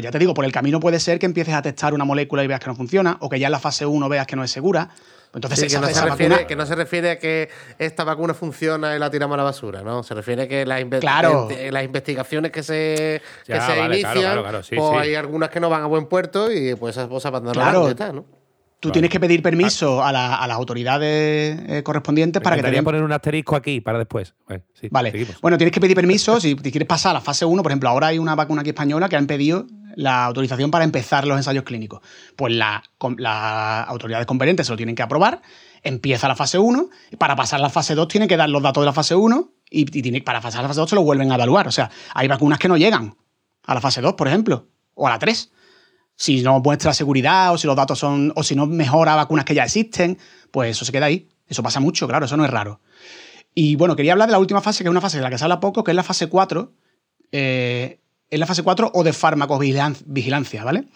[0.00, 2.46] ya te digo, por el camino puede ser que empieces a testar una molécula y
[2.46, 4.50] veas que no funciona, o que ya en la fase 1 veas que no es
[4.50, 4.88] segura.
[5.34, 8.04] Entonces, Sí, esa, que, no se refiere, vacuna- que no se refiere a que esta
[8.04, 10.02] vacuna funciona y la tiramos a la basura, ¿no?
[10.02, 11.48] Se refiere a que las, inve- Claro.
[11.70, 14.96] las investigaciones que se, que se vale, inician, claro, claro, sí, pues sí.
[14.98, 18.12] hay algunas que no van a buen puerto y pues esas cosas y ya está,
[18.12, 18.24] ¿no?
[18.80, 22.62] Tú tienes que pedir permiso a, la- a las autoridades eh, correspondientes Me para que
[22.62, 24.34] te den poner un asterisco aquí para después.
[24.46, 25.10] Vale, sí, Vale.
[25.10, 25.40] seguimos.
[25.40, 27.62] Bueno, tienes que pedir permiso si te quieres pasar a la fase 1.
[27.62, 31.26] Por ejemplo, ahora hay una vacuna aquí española que han pedido la autorización para empezar
[31.26, 32.00] los ensayos clínicos.
[32.36, 32.82] Pues la-
[33.18, 35.42] las autoridades competentes se lo tienen que aprobar.
[35.82, 36.88] Empieza la fase 1.
[37.10, 39.52] y Para pasar la fase 2 tienen que dar los datos de la fase 1
[39.70, 41.68] y, para pasar la fase 2 se lo vuelven a evaluar.
[41.68, 43.16] O sea, hay vacunas que no llegan
[43.64, 45.50] a la fase 2, por ejemplo, o a la 3
[46.16, 49.54] si no muestra seguridad o si los datos son o si no mejora vacunas que
[49.54, 50.16] ya existen,
[50.52, 51.28] pues eso se queda ahí.
[51.48, 52.80] Eso pasa mucho, claro, eso no es raro.
[53.54, 55.38] Y bueno, quería hablar de la última fase, que es una fase de la que
[55.38, 56.72] se habla poco, que es la fase 4.
[57.32, 58.00] eh,
[58.34, 60.88] es la fase 4 o de farmacovigilancia, ¿vale?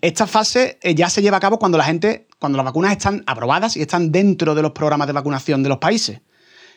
[0.00, 3.22] Esta fase eh, ya se lleva a cabo cuando la gente, cuando las vacunas están
[3.26, 6.22] aprobadas y están dentro de los programas de vacunación de los países.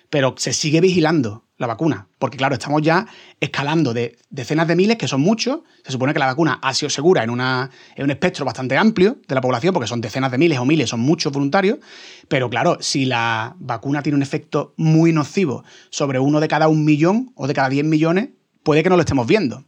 [0.09, 3.07] Pero se sigue vigilando la vacuna, porque claro, estamos ya
[3.39, 5.61] escalando de decenas de miles, que son muchos.
[5.85, 9.41] Se supone que la vacuna ha sido segura en, un espectro bastante amplio de la
[9.41, 11.79] población, porque son decenas de miles o miles, son muchos voluntarios.
[12.27, 16.83] Pero claro, si la vacuna tiene un efecto muy nocivo sobre uno de cada un
[16.83, 18.29] millón o de cada 10 millones,
[18.63, 19.63] puede que no lo estemos viendo.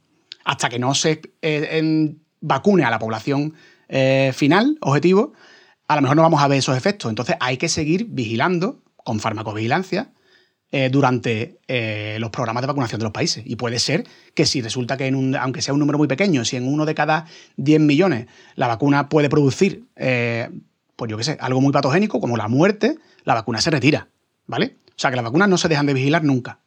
[0.45, 3.53] Hasta que no se eh, vacune a la población
[3.89, 5.33] eh, final, objetivo,
[5.87, 7.09] a lo mejor no vamos a ver esos efectos.
[7.09, 10.11] Entonces hay que seguir vigilando con farmacovigilancia
[10.71, 11.59] eh, durante
[12.19, 13.43] los programas de vacunación de los países.
[13.45, 16.43] Y puede ser que si resulta que, en un- aunque sea un número muy pequeño,
[16.45, 17.25] si en uno de cada
[17.57, 19.85] 10 millones la vacuna puede producir,
[20.95, 24.07] pues yo qué sé, algo muy patogénico, como la muerte, la vacuna se retira.
[24.47, 24.77] ¿Vale?
[24.89, 26.59] O sea que las vacunas no se dejan de vigilar nunca.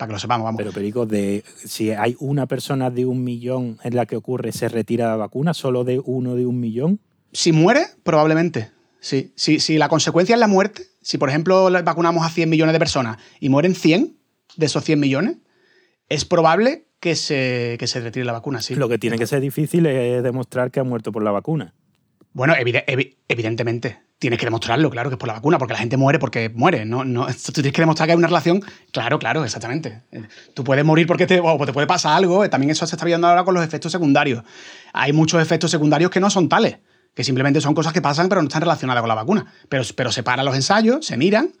[0.00, 0.58] Para que lo sepamos, vamos.
[0.58, 4.68] Pero, Perico, de, si hay una persona de un millón en la que ocurre, ¿se
[4.70, 5.52] retira la vacuna?
[5.52, 7.00] ¿Solo de uno de un millón?
[7.32, 8.70] Si muere, probablemente.
[8.98, 9.32] Sí.
[9.36, 12.78] Si, si la consecuencia es la muerte, si por ejemplo vacunamos a 100 millones de
[12.78, 14.16] personas y mueren 100
[14.56, 15.36] de esos 100 millones,
[16.08, 18.74] es probable que se, que se retire la vacuna, sí.
[18.74, 21.74] Lo que tiene que ser difícil es demostrar que ha muerto por la vacuna.
[22.32, 23.98] Bueno, evide- evi- evidentemente.
[24.20, 26.84] Tienes que demostrarlo, claro, que es por la vacuna, porque la gente muere porque muere.
[26.84, 28.62] No, no, tú tienes que demostrar que hay una relación.
[28.92, 30.02] Claro, claro, exactamente.
[30.12, 30.22] Eh,
[30.54, 32.44] Tú puedes morir porque te, o te puede pasar algo.
[32.44, 34.44] eh, También eso se está viendo ahora con los efectos secundarios.
[34.92, 36.76] Hay muchos efectos secundarios que no son tales,
[37.14, 39.52] que simplemente son cosas que pasan pero no están relacionadas con la vacuna.
[39.70, 41.52] Pero, pero se paran los ensayos, se miran.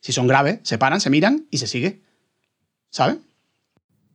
[0.00, 2.02] Si son graves, se paran, se miran y se sigue.
[2.90, 3.18] ¿Sabes?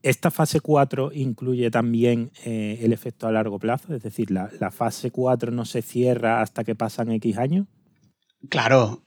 [0.02, 4.72] Esta fase 4 incluye también eh, el efecto a largo plazo, es decir, la, la
[4.72, 7.68] fase 4 no se cierra hasta que pasan X años.
[8.50, 9.02] Claro.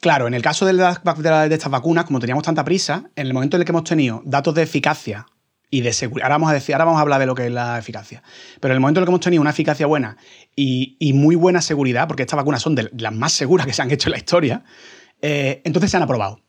[0.00, 1.00] Claro, en el caso de, la-
[1.48, 4.20] de estas vacunas, como teníamos tanta prisa, en el momento en el que hemos tenido
[4.24, 5.26] datos de eficacia
[5.70, 7.52] y de seguridad, ahora vamos a decir, ahora vamos a hablar de lo que es
[7.52, 8.22] la eficacia,
[8.60, 10.16] pero en el momento en el que hemos tenido una eficacia buena
[10.56, 13.80] y, y muy buena seguridad, porque estas vacunas son de las más seguras que se
[13.80, 14.64] han hecho en la historia,
[15.22, 16.40] eh, entonces se han aprobado.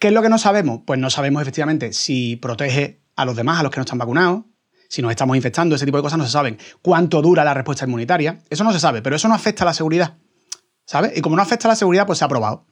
[0.00, 0.80] ¿Qué es lo que no sabemos?
[0.84, 4.42] Pues no sabemos efectivamente si protege a los demás, a los que no están vacunados,
[4.88, 6.58] si nos estamos infectando, ese tipo de cosas no se saben.
[6.82, 8.40] ¿Cuánto dura la respuesta inmunitaria?
[8.50, 10.16] Eso no se sabe, pero eso no afecta a la seguridad.
[10.90, 11.16] ¿Sabes?
[11.16, 12.64] Y como no afecta a la seguridad, pues se ha aprobado.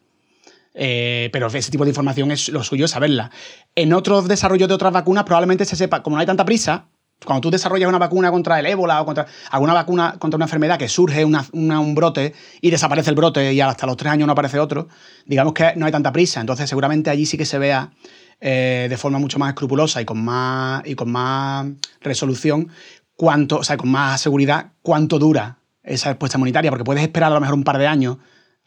[0.75, 3.31] Eh, pero ese tipo de información es lo suyo saberla.
[3.77, 6.89] En otros desarrollos de otras vacunas probablemente se sepa, como no hay tanta prisa,
[7.25, 10.81] cuando tú desarrollas una vacuna contra el ébola o contra alguna vacuna contra una enfermedad
[10.81, 14.33] que surge una- un brote y desaparece el brote y hasta los tres años no
[14.33, 14.89] aparece otro,
[15.25, 16.41] digamos que no hay tanta prisa.
[16.41, 17.93] Entonces seguramente allí sí que se vea
[18.41, 21.69] eh, de forma mucho más escrupulosa y con más, y con más
[22.01, 22.69] resolución
[23.15, 25.58] cuánto, o sea, con más seguridad cuánto dura
[25.89, 28.19] esa respuesta inmunitaria, porque puedes esperar a lo mejor un par de años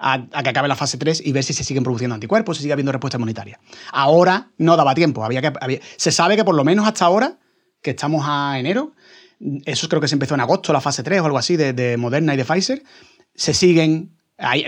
[0.01, 2.73] a, que acabe la fase 3 y ver si se siguen produciendo anticuerpos, si sigue
[2.73, 3.59] habiendo respuesta inmunitaria.
[3.91, 5.23] Ahora no daba tiempo.
[5.23, 7.37] Había que, se sabe que por lo menos hasta ahora,
[7.81, 8.93] que estamos a enero,
[9.65, 11.97] eso creo que se empezó en agosto, la fase 3 o algo así de, de
[11.97, 12.83] Moderna y de Pfizer,
[13.35, 14.17] se siguen.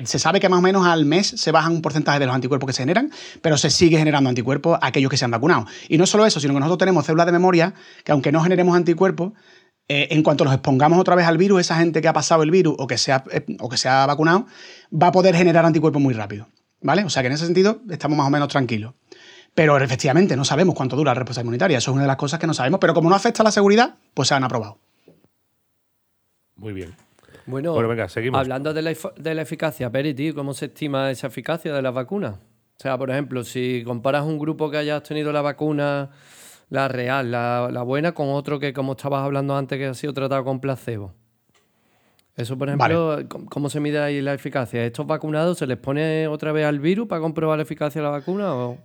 [0.04, 2.68] se sabe que más o menos al mes se bajan un porcentaje de los anticuerpos
[2.68, 3.12] que se generan,
[3.42, 5.66] pero se sigue generando anticuerpos a aquellos que se han vacunado.
[5.90, 8.76] Y no solo eso, sino que nosotros tenemos células de memoria que aunque no generemos
[8.76, 9.34] anticuerpos,
[9.88, 12.52] eh, en cuanto los expongamos otra vez al virus, esa gente que ha pasado el
[12.52, 14.48] virus o que, se ha, eh, o que se ha vacunado,
[14.92, 16.48] va a poder generar anticuerpos muy rápido.
[16.82, 17.04] ¿Vale?
[17.06, 18.94] O sea que en ese sentido estamos más o menos tranquilos.
[19.56, 21.78] Pero efectivamente no sabemos cuánto dura la respuesta inmunitaria.
[21.78, 22.80] Eso es una de las cosas que no sabemos.
[22.80, 24.80] Pero como no afecta a la seguridad, pues se han aprobado.
[26.56, 26.96] Muy bien.
[27.46, 28.40] Bueno, Bueno, venga, seguimos.
[28.40, 31.94] hablando de la, de la eficacia, Peri, tío, ¿cómo se estima esa eficacia de las
[31.94, 32.36] vacunas?
[32.36, 36.10] O sea, por ejemplo, si comparas un grupo que haya tenido la vacuna,
[36.70, 40.14] la real, la, la buena, con otro que, como estabas hablando antes, que ha sido
[40.14, 41.14] tratado con placebo.
[42.36, 44.82] Eso, por ejemplo, ¿cómo- ¿cómo se mide ahí la eficacia?
[44.82, 48.06] ¿A ¿Estos vacunados se les pone otra vez al virus para comprobar la eficacia de
[48.06, 48.56] la vacuna?
[48.56, 48.78] O...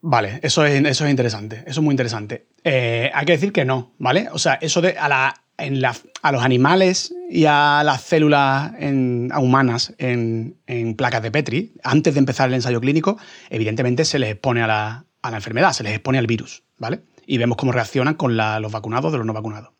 [0.00, 1.62] Vale, eso es, eso es interesante.
[1.66, 2.46] Eso es muy interesante.
[2.62, 4.28] Eh, hay que decir que no, ¿vale?
[4.32, 8.72] O sea, eso de a, la, en la- a los animales y a las células
[8.78, 13.18] en- a humanas en, en placas de Petri, antes de empezar el ensayo clínico,
[13.50, 17.00] evidentemente se les expone a la, a la enfermedad, se les expone al virus, ¿vale?
[17.26, 19.72] Y vemos cómo reaccionan con los vacunados de los no vacunados.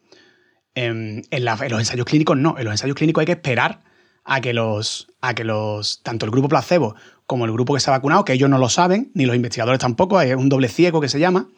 [0.74, 3.82] En, en los ensayos clínicos no, en los ensayos clínicos hay que esperar
[4.24, 7.90] a que los, a que los, tanto el grupo placebo como el grupo que se
[7.90, 11.00] ha vacunado, que ellos no lo saben, ni los investigadores tampoco, hay un doble ciego
[11.00, 11.48] que se llama,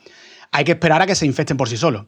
[0.53, 2.07] hay que esperar a que se infecten por sí solos.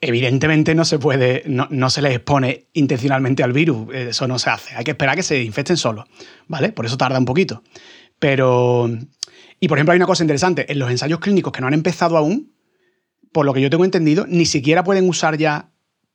[0.00, 4.50] Evidentemente no se puede, no, no se les expone intencionalmente al virus, eso no se
[4.50, 6.06] hace, hay que esperar a que se infecten solos,
[6.46, 6.72] ¿vale?
[6.72, 7.62] Por eso tarda un poquito.
[8.18, 8.90] Pero,
[9.60, 12.16] y por ejemplo hay una cosa interesante, en los ensayos clínicos que no han empezado
[12.16, 12.52] aún,
[13.32, 15.70] por lo que yo tengo entendido, ni siquiera pueden usar ya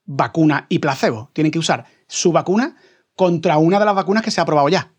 [0.05, 1.29] vacuna y placebo.
[1.33, 2.75] Tienen que usar su vacuna
[3.15, 4.93] contra una de las vacunas que se ha aprobado ya.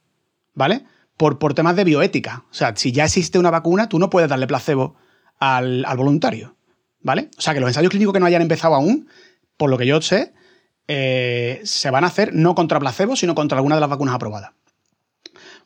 [0.55, 0.85] ¿Vale?
[1.16, 2.44] Por, por temas de bioética.
[2.50, 4.96] O sea, si ya existe una vacuna, tú no puedes darle placebo
[5.38, 6.57] al, al voluntario.
[7.00, 7.31] ¿Vale?
[7.37, 9.09] O sea, que los ensayos clínicos que no hayan empezado aún,
[9.57, 10.33] por lo que yo sé,
[10.87, 14.53] eh, se van a hacer no contra placebo, sino contra alguna de las vacunas aprobadas.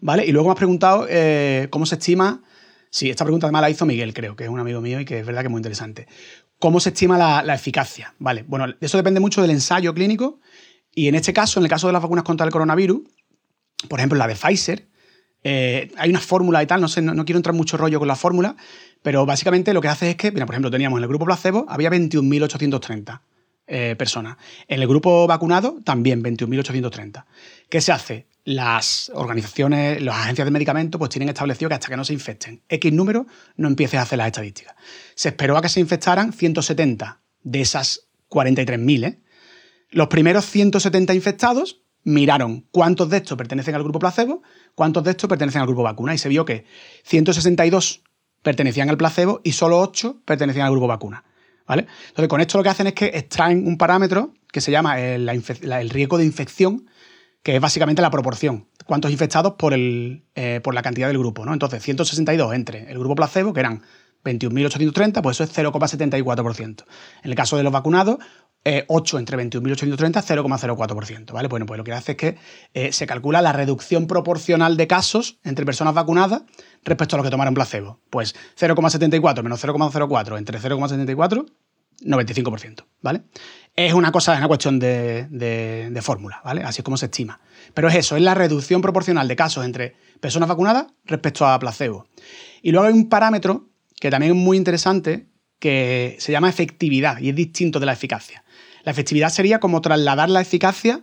[0.01, 0.25] ¿Vale?
[0.27, 2.43] Y luego me has preguntado eh, cómo se estima.
[2.91, 5.21] Sí, esta pregunta además la hizo Miguel, creo, que es un amigo mío y que
[5.21, 6.07] es verdad que es muy interesante.
[6.59, 8.15] ¿Cómo se estima la, eficacia?
[8.19, 10.41] Vale, bueno, eso depende mucho del ensayo clínico.
[10.95, 13.03] Y en este caso, en el caso de las vacunas contra el coronavirus,
[13.89, 14.89] por ejemplo, la de Pfizer,
[15.45, 18.17] eh, hay una fórmula y tal, no sé, no quiero entrar mucho rollo con la
[18.17, 18.57] fórmula,
[19.03, 21.65] pero básicamente lo que hace es que, mira, por ejemplo, teníamos en el grupo placebo,
[21.69, 23.21] había 21.830
[23.69, 24.37] eh, personas.
[24.67, 27.27] En el grupo vacunado, también 21.830.
[27.69, 28.27] ¿Qué se hace?
[28.45, 32.63] Las organizaciones, las agencias de medicamentos, pues tienen establecido que hasta que no se infecten
[32.69, 33.27] X número,
[33.57, 34.75] no empieces a hacer las estadísticas.
[35.15, 39.19] Se esperó a que se infectaran 170 de esas 43.000, ¿eh?
[39.91, 44.43] Los primeros 170 infectados miraron cuántos de estos pertenecen al grupo placebo,
[44.75, 46.65] cuántos de estos pertenecen al grupo vacuna, y se vio que
[47.05, 48.03] 162
[48.43, 51.25] pertenecían al placebo y solo 8 pertenecían al grupo vacuna.
[51.69, 51.87] ¿Vale?
[52.09, 55.33] Entonces, con esto lo que hacen es que extraen un parámetro que se llama la-
[55.81, 56.89] el riesgo de infección,
[57.43, 58.67] que es básicamente la proporción.
[58.87, 61.45] ¿Cuántos infectados por, el, eh, por la cantidad del grupo?
[61.45, 61.53] ¿no?
[61.53, 63.83] Entonces, 162 entre el grupo placebo, que eran
[64.25, 66.85] 21.830, pues eso es 0,74%.
[67.23, 68.19] En el caso de los vacunados,
[68.65, 71.33] 8 entre 21.830, 0,04%.
[71.33, 71.49] ¿vale?
[71.49, 72.37] Bueno, pues lo que hace es que
[72.75, 76.43] eh, se calcula la reducción proporcional de casos entre personas vacunadas
[76.85, 78.01] respecto a los que tomaron placebo.
[78.11, 81.47] Pues 0,74 menos 0,04 entre 0,74,
[82.03, 82.85] 95%.
[83.01, 83.23] ¿vale?
[83.75, 86.63] Es una cosa, es una cuestión de, de fórmula, ¿vale?
[86.63, 87.41] Así es como se estima.
[87.75, 92.07] Pero es eso, es la reducción proporcional de casos entre personas vacunadas respecto a placebo.
[92.63, 93.69] Y luego hay un parámetro
[94.01, 98.45] que también es muy interesante, que se llama efectividad y es distinto de la eficacia.
[98.89, 101.03] La efectividad sería como trasladar la eficacia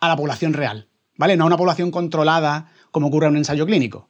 [0.00, 1.36] a la población real, ¿vale?
[1.36, 4.08] No a una población controlada como ocurre en un ensayo clínico.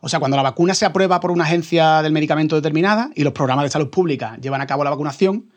[0.00, 3.34] O sea, cuando la vacuna se aprueba por una agencia del medicamento determinada y los
[3.34, 5.50] programas de salud pública llevan a cabo la vacunación,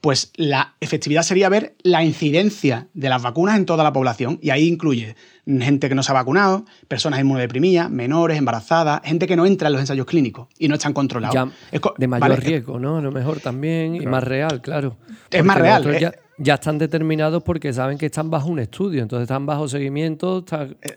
[0.00, 4.50] pues la efectividad sería ver la incidencia de las vacunas en toda la población y
[4.50, 9.46] ahí incluye gente que no se ha vacunado, personas inmunodeprimidas, menores, embarazadas, gente que no
[9.46, 11.52] entra en los ensayos clínicos y no están controlados.
[11.98, 12.98] de mayor riesgo, ¿no?
[12.98, 14.96] A lo mejor también y más real, claro.
[15.30, 15.94] Es más real.
[15.94, 16.12] Eh.
[16.38, 20.44] Ya, están determinados porque saben que están bajo un estudio, entonces están bajo seguimiento,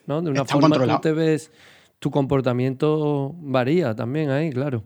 [0.08, 0.22] ¿no?
[0.22, 1.52] De una forma tú te ves,
[2.00, 4.84] tu comportamiento varía también ahí, claro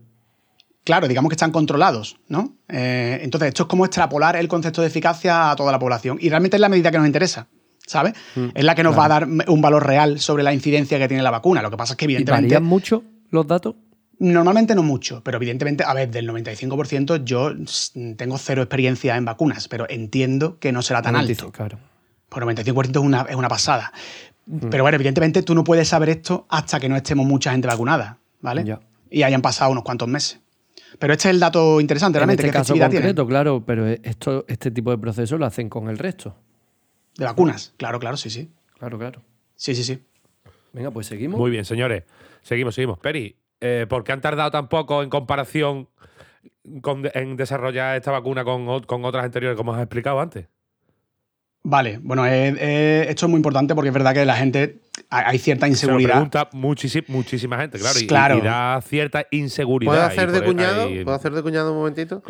[0.84, 2.56] claro, digamos que están controlados, ¿no?
[2.68, 6.18] Eh, entonces, esto es como extrapolar el concepto de eficacia a toda la población.
[6.20, 7.48] Y realmente es la medida que nos interesa,
[7.86, 8.14] ¿sabes?
[8.36, 11.08] Mm, es la que nos va a dar un valor real sobre la incidencia que
[11.08, 11.62] tiene la vacuna.
[11.62, 12.46] Lo que pasa es que, evidentemente.
[12.46, 13.74] ¿Y varían mucho los datos?
[14.18, 17.52] Normalmente no mucho, pero evidentemente, a ver, del 95% yo
[18.16, 21.50] tengo cero experiencia en vacunas, pero entiendo que no será tan alto.
[21.50, 21.78] Claro.
[22.28, 23.92] Por 95% es una, es una pasada.
[24.46, 24.68] Mm.
[24.70, 28.18] Pero bueno, evidentemente tú no puedes saber esto hasta que no estemos mucha gente vacunada,
[28.40, 28.78] ¿vale?
[29.10, 30.40] Y hayan pasado unos cuantos meses.
[30.98, 32.42] Pero este es el dato interesante, realmente.
[32.42, 35.98] En este caso concreto, claro, pero esto, este tipo de procesos lo hacen con el
[35.98, 36.36] resto.
[37.16, 38.50] De vacunas, claro, claro, sí, sí.
[38.78, 39.22] Claro, claro.
[39.56, 40.02] Sí, sí, sí.
[40.72, 41.38] Venga, pues seguimos.
[41.38, 42.04] Muy bien, señores.
[42.42, 42.98] Seguimos, seguimos.
[42.98, 45.88] Peri, eh, ¿por qué han tardado tan poco en comparación
[46.64, 50.48] en desarrollar esta vacuna con, con otras anteriores, como has explicado antes?
[51.62, 56.08] Vale, bueno, esto es muy importante porque es verdad que la gente hay cierta inseguridad.
[56.08, 56.48] Se lo pregunta
[57.08, 59.92] muchísima, gente, claro, y, da cierta inseguridad.
[59.92, 60.88] ¿Puedo hacer, de cuñado?
[61.04, 62.22] ¿Puedo hacer de cuñado un momentito?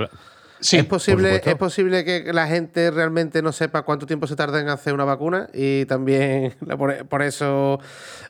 [0.60, 4.60] Sí, ¿Es posible, ¿Es posible que la gente realmente no sepa cuánto tiempo se tarda
[4.60, 5.48] en hacer una vacuna?
[5.52, 6.54] Y también,
[7.10, 7.80] por, eso,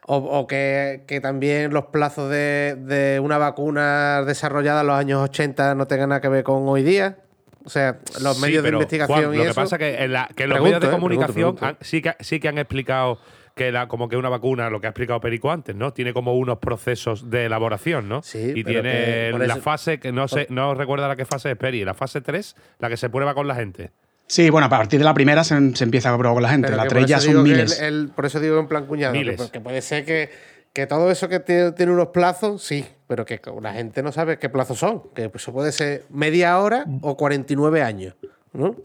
[0.06, 6.08] o, que, también los plazos de, una vacuna desarrollada en los años 80 no tengan
[6.08, 7.18] nada que ver con hoy día.
[7.64, 10.80] O sea, los medios de investigación y Lo que pasa es que, que los medios
[10.80, 10.90] de ¿eh?
[10.90, 13.18] comunicación sí, que, sí que han explicado
[13.54, 15.92] que la, como que una vacuna, lo que ha explicado Perico antes, ¿no?
[15.92, 18.22] Tiene como unos procesos de elaboración, ¿no?
[18.22, 21.84] Sí, y tiene la fase, que no sé, no recuerda la qué fase es Peri,
[21.84, 23.92] la fase 3, la que se prueba con la gente.
[24.26, 26.74] Sí, bueno, a partir de la primera se, empieza a probar con la gente.
[26.74, 27.80] la 3 ya son miles.
[28.16, 29.14] por eso digo en plan cuñado.
[29.36, 30.30] Porque puede ser que,
[30.72, 34.48] que todo eso que tiene, unos plazos, sí, pero que la gente no sabe qué
[34.48, 35.02] plazos son.
[35.14, 38.16] Que eso puede ser media hora o 49 años.
[38.52, 38.76] ¿no?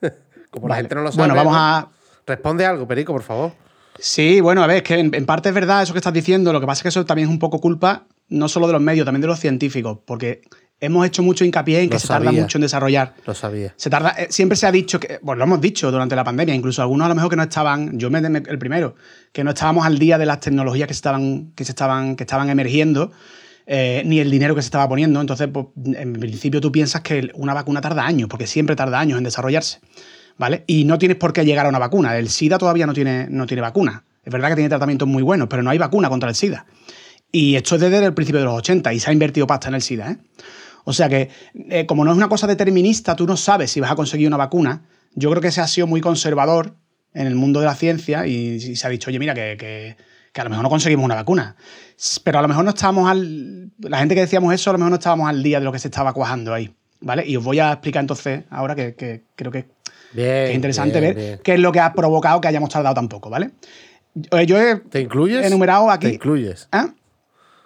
[0.50, 1.28] Como la gente no lo sabe.
[1.28, 1.88] Bueno, vamos a.
[2.26, 3.63] Responde algo, Perico, por favor.
[3.98, 6.60] Sí, bueno, a ver, es que en, parte es verdad eso que estás diciendo, lo
[6.60, 9.04] que pasa es que eso también es un poco culpa no solo de los medios,
[9.04, 10.42] también de los científicos, porque
[10.80, 13.14] hemos hecho mucho hincapié en que se tarda mucho en desarrollar.
[13.26, 13.74] Lo sabía.
[13.76, 16.54] Se tarda, eh, siempre se ha dicho que, bueno, lo hemos dicho durante la pandemia,
[16.54, 18.94] incluso algunos a lo mejor que no estaban, yo me, el primero,
[19.32, 22.50] que no estábamos al día de las tecnologías que estaban, que se estaban, que estaban
[22.50, 23.12] emergiendo.
[23.66, 25.22] Eh, ni el dinero que se estaba poniendo.
[25.22, 29.16] Entonces, pues, en principio tú piensas que una vacuna tarda años, porque siempre tarda años
[29.16, 29.80] en desarrollarse.
[30.38, 30.64] ¿Vale?
[30.66, 32.16] Y no tienes por qué llegar a una vacuna.
[32.16, 34.04] El SIDA todavía no tiene, no tiene vacuna.
[34.24, 36.66] Es verdad que tiene tratamientos muy buenos, pero no hay vacuna contra el SIDA.
[37.30, 39.74] Y esto es desde el principio de los 80 y se ha invertido pasta en
[39.74, 40.12] el SIDA.
[40.12, 40.18] ¿eh?
[40.84, 41.30] O sea que,
[41.68, 44.36] eh, como no es una cosa determinista, tú no sabes si vas a conseguir una
[44.36, 44.82] vacuna.
[45.14, 46.76] Yo creo que se ha sido muy conservador
[47.12, 49.96] en el mundo de la ciencia y, se ha dicho, oye, mira, que,
[50.34, 51.56] a lo mejor no conseguimos una vacuna.
[52.24, 53.72] Pero a lo mejor no estábamos al.
[53.78, 55.78] La gente que decíamos eso, a lo mejor no estábamos al día de lo que
[55.78, 56.74] se estaba cuajando ahí.
[57.00, 57.24] ¿Vale?
[57.26, 59.66] Y os voy a explicar entonces, ahora que, que creo que
[60.14, 63.50] es interesante ver qué es lo que ha provocado que hayamos tardado tan poco, ¿vale?
[64.30, 65.44] Eh, yo he ¿Te incluyes?
[65.44, 66.08] enumerado aquí.
[66.08, 66.68] ¿Te incluyes?
[66.72, 66.86] ¿Eh?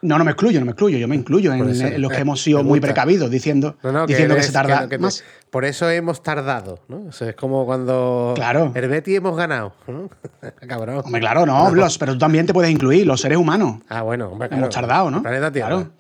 [0.00, 0.96] No, no me excluyo, no me excluyo.
[0.96, 4.88] Yo me incluyo en, los que hemos sido muy precavidos diciendo, diciendo que, se tarda
[4.98, 5.24] más.
[5.50, 7.08] por eso hemos tardado, ¿no?
[7.08, 8.70] es como cuando claro.
[8.74, 9.72] el Betty hemos ganado,
[10.68, 11.02] Cabrón.
[11.04, 13.80] Hombre, claro, no, pero tú también te puedes incluir, los seres humanos.
[13.88, 15.20] Ah, bueno, hombre, Hemos tardado, ¿no?
[15.20, 15.68] Planeta Tierra.
[15.68, 15.90] Claro.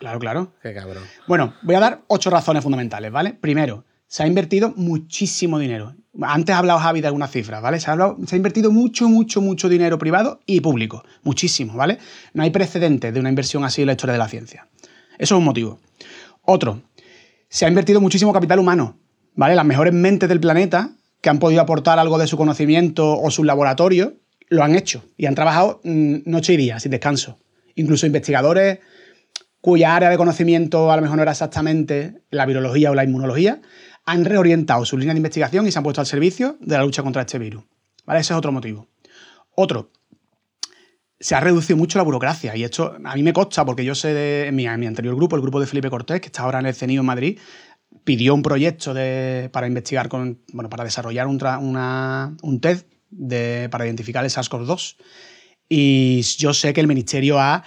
[0.00, 0.52] Claro, claro.
[0.60, 1.04] Qué cabrón.
[1.28, 3.34] Bueno, voy a dar ocho razones fundamentales, ¿vale?
[3.40, 5.94] Primero, se ha invertido muchísimo dinero.
[6.20, 7.80] Antes ha hablado Javi de algunas cifras, ¿vale?
[7.80, 7.96] Se ha,
[8.26, 11.02] se ha, invertido mucho, mucho, mucho dinero privado y público.
[11.22, 11.96] Muchísimo, ¿vale?
[12.34, 14.68] No hay precedentes de una inversión así en la historia de la ciencia.
[15.18, 15.78] Eso es un motivo.
[16.42, 16.82] Otro,
[17.48, 18.98] se ha invertido muchísimo capital humano,
[19.34, 19.54] ¿vale?
[19.54, 20.90] Las mejores mentes del planeta
[21.22, 24.18] que han podido aportar algo de su conocimiento o su laboratorio,
[24.50, 27.38] lo han hecho y han trabajado mm, noche y día, sin descanso.
[27.76, 28.80] Incluso investigadores
[29.62, 33.62] cuya área de conocimiento a lo mejor no era exactamente la virología o la inmunología,
[34.04, 37.02] han reorientado su línea de investigación y se han puesto al servicio de la lucha
[37.02, 37.64] contra este virus.
[38.04, 38.20] ¿Vale?
[38.20, 38.88] Ese es otro motivo.
[39.54, 39.90] Otro,
[41.20, 44.12] se ha reducido mucho la burocracia y esto a mí me consta porque yo sé
[44.12, 46.74] de mi, mi anterior grupo, el grupo de Felipe Cortés, que está ahora en el
[46.74, 47.38] CENIO en Madrid,
[48.04, 53.68] pidió un proyecto de, para investigar, con, bueno, para desarrollar un, una- un test de,
[53.70, 54.96] para identificar el SARS-CoV-2.
[55.68, 57.62] Y yo sé que el ministerio ha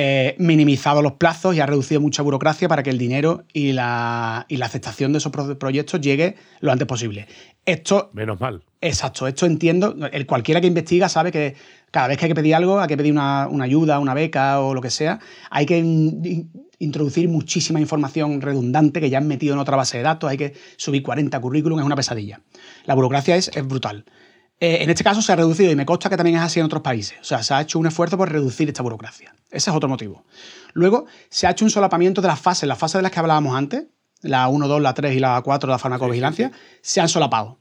[0.00, 4.46] eh, minimizado los plazos y ha reducido mucha burocracia para que el dinero y la,
[4.48, 7.26] y la aceptación de esos pro- proyectos llegue lo antes posible.
[7.66, 8.62] Esto Menos mal.
[8.80, 9.96] Exacto, esto entiendo.
[10.12, 11.56] El cualquiera que investiga sabe que
[11.90, 14.60] cada vez que hay que pedir algo, hay que pedir una, una ayuda, una beca
[14.60, 15.18] o lo que sea,
[15.50, 19.96] hay que in- in- introducir muchísima información redundante que ya han metido en otra base
[19.96, 22.40] de datos, hay que subir 40 currículum, es una pesadilla.
[22.84, 24.04] La burocracia es, es brutal.
[24.60, 26.66] Eh, en este caso se ha reducido y me consta que también es así en
[26.66, 27.18] otros países.
[27.20, 29.34] O sea, se ha hecho un esfuerzo por reducir esta burocracia.
[29.50, 30.24] Ese es otro motivo.
[30.72, 32.68] Luego, se ha hecho un solapamiento de las fases.
[32.68, 33.86] Las fases de las que hablábamos antes,
[34.22, 36.50] la 1, 2, la 3 y la 4 de la farmacovigilancia,
[36.82, 37.60] se han solapado.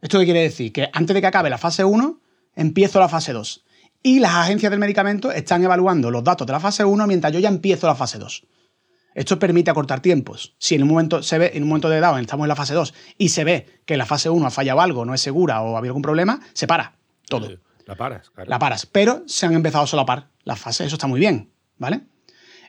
[0.00, 0.72] ¿Esto qué quiere decir?
[0.72, 2.20] Que antes de que acabe la fase 1,
[2.54, 3.64] empiezo la fase 2.
[4.02, 7.40] Y las agencias del medicamento están evaluando los datos de la fase 1 mientras yo
[7.40, 8.46] ya empiezo la fase 2.
[9.16, 10.54] Esto permite acortar tiempos.
[10.58, 12.74] Si en un momento se ve, en un momento de dado, estamos en la fase
[12.74, 15.62] 2 y se ve que en la fase 1 ha fallado algo, no es segura
[15.62, 16.96] o ha habido algún problema, se para
[17.26, 17.48] todo.
[17.86, 18.50] La paras, claro.
[18.50, 18.84] La paras.
[18.84, 20.88] Pero se han empezado a solapar las fases.
[20.88, 22.02] Eso está muy bien, ¿vale?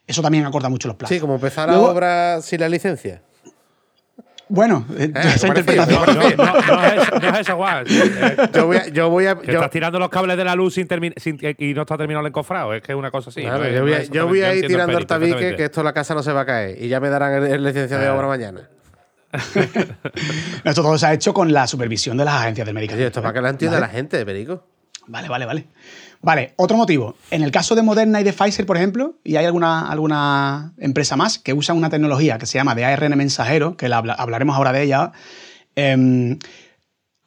[0.06, 1.14] Eso también acorta mucho los plazos.
[1.16, 3.24] Sí, como empezar la Luego- obra sin la licencia.
[4.50, 6.06] Bueno, eh, esa interpretación.
[6.06, 6.46] parecido.
[6.46, 7.86] No, no es eso, no es eso, Juan.
[7.90, 8.88] Eh, Yo voy a.
[8.88, 10.88] Yo voy a yo- estás tirando los cables de la luz sin
[11.18, 12.74] sin- y no está terminado el encofrado.
[12.74, 13.42] Es que es una cosa así.
[13.42, 13.70] Claro, ¿no?
[13.70, 15.92] yo voy a, No es yo voy a ir tirando el tabique, que esto la
[15.94, 16.82] casa no se va a caer.
[16.82, 18.62] Y ya me darán el, el licenciado de obra mañana.
[20.64, 23.00] Esto todo se ha hecho con la supervisión de las agencias del medicamento.
[23.02, 23.92] Oye, esto es para que la entienda ¿Vale?
[23.92, 24.64] la gente, Perico.
[25.08, 25.68] Vale, vale, vale.
[26.22, 27.16] Vale, otro motivo.
[27.32, 31.16] En el caso de Moderna y de Pfizer, por ejemplo, y hay alguna, alguna empresa
[31.16, 34.56] más que usan una tecnología que se llama de ARN mensajero, que la habla- hablaremos
[34.56, 35.12] ahora de ella,
[35.76, 36.40] em,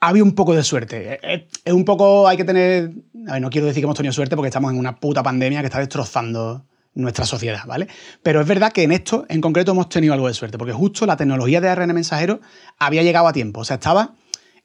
[0.01, 1.19] ha habido un poco de suerte.
[1.23, 2.91] Es, es un poco, hay que tener,
[3.29, 5.61] a ver, no quiero decir que hemos tenido suerte porque estamos en una puta pandemia
[5.61, 7.87] que está destrozando nuestra sociedad, ¿vale?
[8.23, 11.07] Pero es verdad que en esto, en concreto, hemos tenido algo de suerte, porque justo
[11.07, 12.41] la tecnología de ARN mensajero
[12.79, 13.61] había llegado a tiempo.
[13.61, 14.15] O sea, estaba,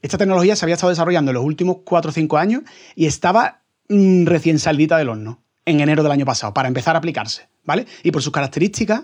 [0.01, 2.63] esta tecnología se había estado desarrollando en los últimos 4 o 5 años
[2.95, 7.47] y estaba recién saldita del horno, en enero del año pasado, para empezar a aplicarse,
[7.63, 7.85] ¿vale?
[8.03, 9.03] Y por sus características,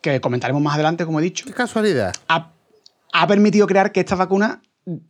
[0.00, 2.14] que comentaremos más adelante, como he dicho, Qué casualidad.
[2.28, 2.52] ha,
[3.12, 4.58] ha permitido crear que estas vacunas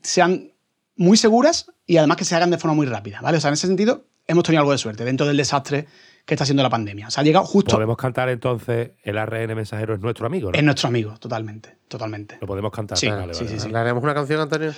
[0.02, 0.52] sean
[0.96, 3.38] muy seguras y además que se hagan de forma muy rápida, ¿vale?
[3.38, 5.86] O sea, en ese sentido, hemos tenido algo de suerte dentro del desastre
[6.26, 7.08] que está siendo la pandemia.
[7.08, 7.74] O sea, ha llegado justo.
[7.74, 10.58] Podemos cantar entonces el ARN mensajero es nuestro amigo, ¿no?
[10.58, 12.38] Es nuestro amigo, totalmente, totalmente.
[12.40, 12.98] Lo podemos cantar.
[12.98, 13.60] Sí, vale, sí, vale, sí, vale.
[13.60, 13.68] sí.
[13.70, 14.72] ¿Le haremos una canción, Antonio?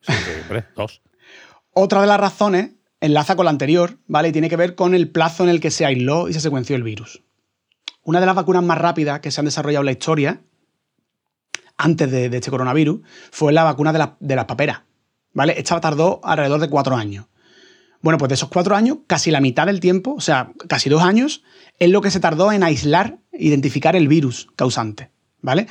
[0.00, 1.00] Sí, sí, hombre, dos.
[1.72, 4.28] Otra de las razones enlaza con la anterior, ¿vale?
[4.28, 6.74] Y tiene que ver con el plazo en el que se aisló y se secuenció
[6.76, 7.22] el virus.
[8.02, 10.40] Una de las vacunas más rápidas que se han desarrollado en la historia,
[11.76, 13.00] antes de, este coronavirus,
[13.30, 14.80] fue la vacuna de, la- de las paperas,
[15.32, 15.54] ¿vale?
[15.58, 17.26] Esta tardó alrededor de cuatro años.
[18.00, 21.02] Bueno, pues de esos cuatro años, casi la mitad del tiempo, o sea, casi dos
[21.02, 21.42] años,
[21.78, 25.10] es lo que se tardó en aislar, identificar el virus causante,
[25.40, 25.66] ¿vale?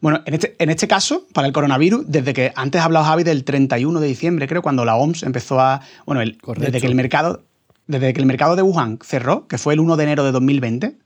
[0.00, 3.44] Bueno, en este, en este caso, para el coronavirus, desde que antes hablado Javi del
[3.44, 5.82] 31 de diciembre, creo, cuando la OMS empezó a.
[6.06, 7.44] Bueno, el- desde que el mercado.
[7.86, 10.96] Desde que el mercado de Wuhan cerró, que fue el 1 de enero de 2020,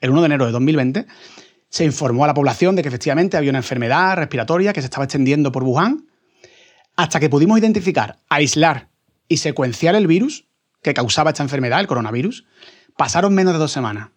[0.00, 1.06] el 1 de enero de 2020,
[1.70, 5.04] se informó a la población de que efectivamente había una enfermedad respiratoria que se estaba
[5.04, 6.06] extendiendo por Wuhan,
[6.94, 8.88] hasta que pudimos identificar, aislar
[9.28, 10.44] y secuenciar el virus
[10.82, 12.44] que causaba esta enfermedad, el coronavirus,
[12.98, 14.10] pasaron menos de dos semanas.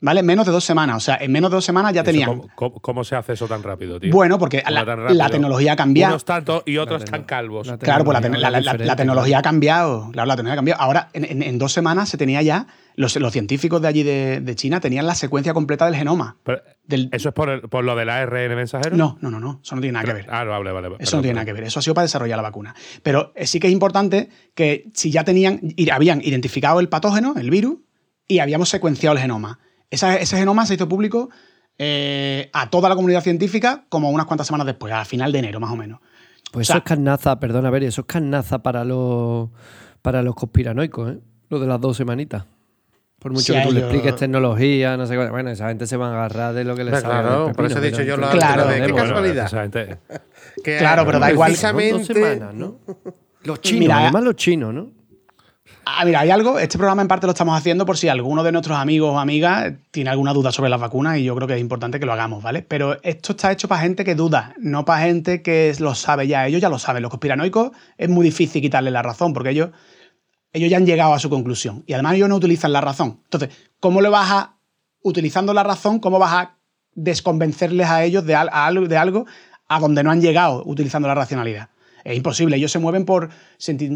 [0.00, 0.22] ¿Vale?
[0.22, 0.96] Menos de dos semanas.
[0.96, 2.28] O sea, en menos de dos semanas ya tenían.
[2.28, 4.12] ¿cómo, cómo- cómo se hace eso tan rápido, tío?
[4.12, 4.70] Bueno, porque ¿Cómo
[5.14, 6.12] la, tecnología ha cambiado.
[6.14, 7.66] Unos tantos y otros están calvos.
[7.66, 10.10] la Claro, pues la, te- tecnología la- es la- la diferente, tecnología ha cambiado.
[10.12, 10.80] Claro, la tecnología ha cambiado.
[10.82, 12.68] Ahora, en, en- en dos semanas se tenía ya.
[12.94, 16.36] Los, los científicos de allí de, de China tenían la secuencia completa del genoma.
[16.44, 18.96] Pero, Del- ¿Eso es por, el- por lo del ARN mensajero?
[18.96, 19.60] no, no, no, no.
[19.64, 20.26] Eso no tiene nada que ver.
[20.30, 20.88] Ah, no, vale, vale.
[21.00, 21.64] Eso no tiene nada que ver.
[21.64, 22.74] Eso ha sido para desarrollar la vacuna.
[23.02, 27.34] Pero eh, sí que es importante que si ya tenían, y habían identificado el patógeno,
[27.36, 27.78] el virus,
[28.28, 29.58] y habíamos secuenciado el genoma.
[29.90, 31.30] Esa- ese genoma se hizo público
[31.78, 35.60] eh, a toda la comunidad científica como unas cuantas semanas después, a final de enero
[35.60, 36.00] más o menos.
[36.50, 39.50] Pues O sea- eso es carnaza, perdona, a ver, eso es carnaza para los,
[40.02, 41.18] para los conspiranoicos, ¿eh?
[41.50, 42.44] Lo de las dos semanitas.
[43.18, 45.28] Por mucho Sí, que tú le expliques tecnología, no sé qué.
[45.28, 47.78] Bueno, esa gente se van a agarrar de lo que les salga claro, por eso
[47.78, 48.66] he dicho yo lo Claro.
[48.66, 49.46] de qué Bueno, casualidad.
[49.46, 49.98] esa gente-
[50.62, 51.54] Que, Claro, pero da igual.
[51.56, 52.14] Son dos Precisamente.
[52.36, 52.78] semanas, ¿no?
[53.44, 54.90] Los chinos, Mira, además los chinos, ¿no?
[55.90, 58.52] Ah, mira, hay algo, este programa en parte lo estamos haciendo por si alguno de
[58.52, 61.60] nuestros amigos o amigas tiene alguna duda sobre las vacunas y yo creo que es
[61.60, 62.62] importante que lo hagamos, ¿vale?
[62.62, 66.46] Pero esto está hecho para gente que duda, no para gente que lo sabe ya.
[66.46, 67.02] Ellos ya lo saben.
[67.02, 69.70] Los conspiranoicos es muy difícil quitarle la razón porque ellos,
[70.52, 73.20] ellos ya han llegado a su conclusión y además ellos no utilizan la razón.
[73.24, 73.48] Entonces,
[73.80, 74.56] ¿cómo le vas a,
[75.02, 76.56] utilizando la razón, cómo vas a
[76.96, 79.26] desconvencerles a ellos de, de algo
[79.68, 81.70] a donde no han llegado utilizando la racionalidad?
[82.08, 82.56] Es imposible.
[82.56, 83.30] Ellos se mueven por un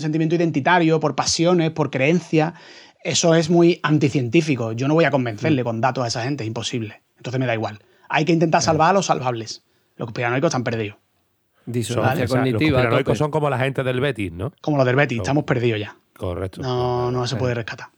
[0.00, 2.52] sentimiento identitario, por pasiones, por creencias.
[3.02, 4.72] Eso es muy anticientífico.
[4.72, 5.64] Yo no voy a convencerle mm.
[5.64, 7.00] con datos a esa gente, es imposible.
[7.16, 7.78] Entonces me da igual.
[8.10, 9.64] Hay que intentar salvar a los salvables.
[9.96, 10.98] Los piranoicos están perdidos.
[11.64, 12.70] Disonancia cognitiva.
[12.72, 14.52] Los piranoicos son como la gente del Betis, ¿no?
[14.60, 15.96] Como los del Betis, estamos perdidos ya.
[16.14, 16.60] Correcto.
[16.60, 17.88] No, no se puede rescatar.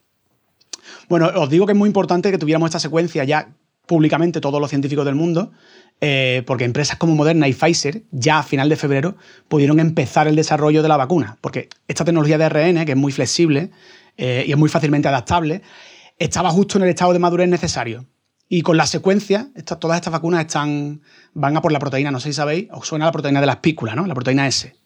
[1.09, 3.49] Bueno, os digo que es muy importante que tuviéramos esta secuencia ya
[3.87, 5.53] públicamente todos los científicos del mundo,
[6.01, 9.17] eh, porque empresas como Moderna y Pfizer ya a final de febrero
[9.49, 13.13] pudieron empezar el desarrollo de la vacuna, porque esta tecnología de ARN, que es muy
[13.13, 13.71] flexible
[14.17, 15.63] eh, y es muy fácilmente adaptable,
[16.19, 18.07] estaba justo en el estado de madurez necesario.
[18.49, 19.49] Y con la secuencia,
[19.81, 21.01] todas estas vacunas están,
[21.33, 23.55] van a por la proteína, no sé si sabéis, os suena la proteína de la
[23.55, 24.07] espícula, ¿no?
[24.07, 24.77] La proteína S.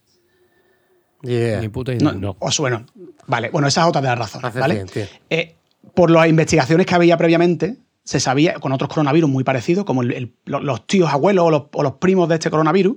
[1.23, 2.13] Ni puta idea.
[2.13, 2.87] No, Os suena.
[3.27, 4.87] Vale, bueno, esa es otra de las razones, ¿vale?
[5.29, 5.57] Eh,
[5.95, 7.77] por las investigaciones que había previamente,
[8.09, 12.37] se sabía con otros coronavirus muy parecidos, como los tíos abuelos o los, primos de
[12.37, 12.97] este coronavirus,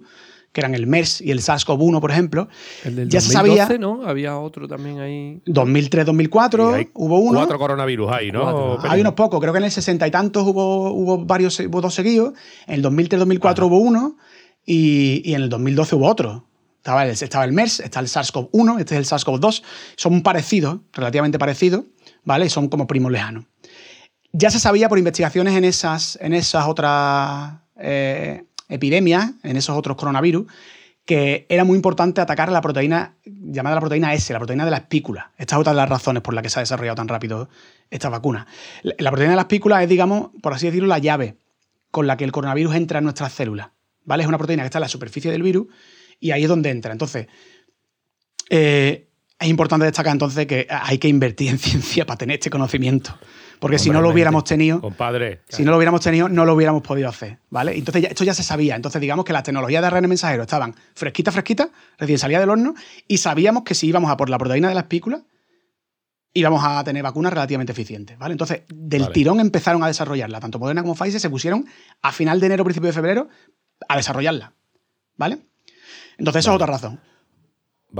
[0.54, 2.48] que eran el MERS y el SARS-CoV-1, por ejemplo.
[2.86, 4.08] El del ya 2012, se sabía, ¿no?
[4.08, 5.42] Había otro también ahí.
[5.48, 7.40] 2003-2004 hubo uno.
[7.40, 8.80] Cuatro coronavirus ahí, ¿no?
[8.84, 11.94] Hay unos pocos, creo que en el 60 y tantos hubo, hubo varios, hubo dos
[11.94, 12.32] seguidos.
[12.66, 14.16] En el 2003-2004 hubo uno
[14.66, 16.48] y, y, en el 2012 hubo otro.
[16.78, 19.62] Estaba el, estaba el MERS, está el SARS-CoV-1, este es el SARS-CoV-2.
[19.98, 21.84] Son parecidos, relativamente parecidos,
[22.24, 22.50] ¿vale?
[22.50, 23.44] Son como primos lejanos.
[24.34, 29.98] Ya se sabía por investigaciones en esas, en esas otras eh, epidemias, en esos otros
[29.98, 30.46] coronavirus,
[31.06, 34.78] que era muy importante atacar la proteína llamada la proteína S, la proteína de la
[34.78, 35.32] espícula.
[35.38, 37.50] Esta es otra de las razones por las que se ha desarrollado tan rápido
[37.90, 38.48] esta vacuna.
[38.84, 41.38] La proteína de la espícula es, digamos, por así decirlo, la llave
[41.90, 43.70] con la que el coronavirus entra en nuestras células.
[44.06, 44.24] ¿Vale?
[44.24, 45.68] Es una proteína que está en la superficie del virus
[46.20, 46.92] y ahí es donde entra.
[46.92, 47.28] Entonces,
[48.50, 49.10] eh,
[49.42, 53.18] es importante destacar entonces que hay que invertir en ciencia para tener este conocimiento.
[53.60, 54.82] Porque si no lo hubiéramos tenido.
[54.82, 55.42] Compadre.
[55.48, 57.38] Si no lo hubiéramos tenido, no lo hubiéramos podido hacer.
[57.52, 57.78] ¿Vale?
[57.78, 58.76] Entonces, esto ya se sabía.
[58.76, 61.70] Entonces, digamos que las tecnologías de ARN mensajero estaban fresquitas, fresquitas,
[62.00, 62.74] recién salía del horno,
[63.08, 65.22] y sabíamos que si íbamos a por la proteína de la espícula,
[66.34, 68.18] íbamos a tener vacunas relativamente eficientes.
[68.18, 68.32] ¿vale?
[68.32, 70.40] Entonces, del tirón empezaron a desarrollarla.
[70.40, 71.68] Tanto Moderna como Pfizer se pusieron
[72.02, 73.30] a final de enero, principio de febrero,
[73.88, 74.54] a desarrollarla.
[75.18, 75.38] ¿Vale?
[76.18, 77.00] Entonces, esa es otra razón.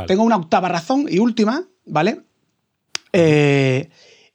[0.08, 2.22] Tengo una octava razón y última, ¿vale?
[3.14, 3.90] Eh,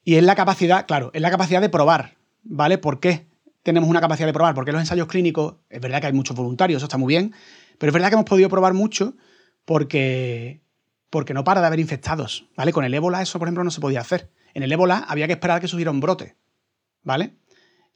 [0.04, 2.78] y es la capacidad, claro, es la capacidad de probar, ¿vale?
[2.78, 3.26] ¿Por qué
[3.62, 4.54] tenemos una capacidad de probar?
[4.54, 7.34] Porque los ensayos clínicos, es verdad que hay muchos voluntarios, eso está muy bien,
[7.78, 9.14] pero es verdad que hemos podido probar mucho
[9.64, 10.60] porque,
[11.10, 12.72] porque no para de haber infectados, ¿vale?
[12.72, 14.30] Con el ébola eso, por ejemplo, no se podía hacer.
[14.54, 16.36] En el ébola había que esperar a que subiera un brote,
[17.02, 17.34] ¿vale?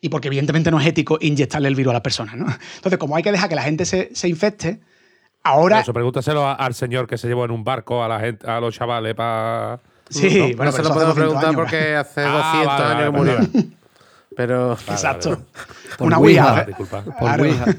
[0.00, 2.46] Y porque evidentemente no es ético inyectarle el virus a las personas, ¿no?
[2.76, 4.80] Entonces, como hay que dejar que la gente se, infecte,
[5.42, 5.80] ahora...
[5.80, 8.74] Eso pregúntaselo al señor que se llevó en un barco a, la gente, a los
[8.74, 9.80] chavales para
[10.10, 13.38] Sí, bueno, se lo podemos preguntar porque hace 200 ah, años que murió.
[14.36, 14.72] Pero.
[14.72, 15.46] Exacto.
[16.00, 16.64] Una Ouija.
[16.64, 17.02] Disculpa.
[17.02, 17.64] Por Ouija.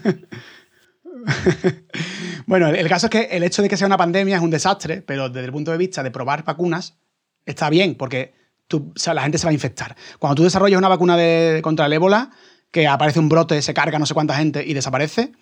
[2.45, 5.01] bueno, el caso es que el hecho de que sea una pandemia es un desastre,
[5.01, 6.97] pero desde el punto de vista de probar vacunas,
[7.45, 8.34] está bien, porque
[8.68, 9.95] tú, la gente se va a infectar.
[10.18, 12.32] Cuando tú desarrollas una vacuna de, contra el ébola,
[12.72, 15.34] que aparece un brote, se carga no sé cuánta gente y desaparece,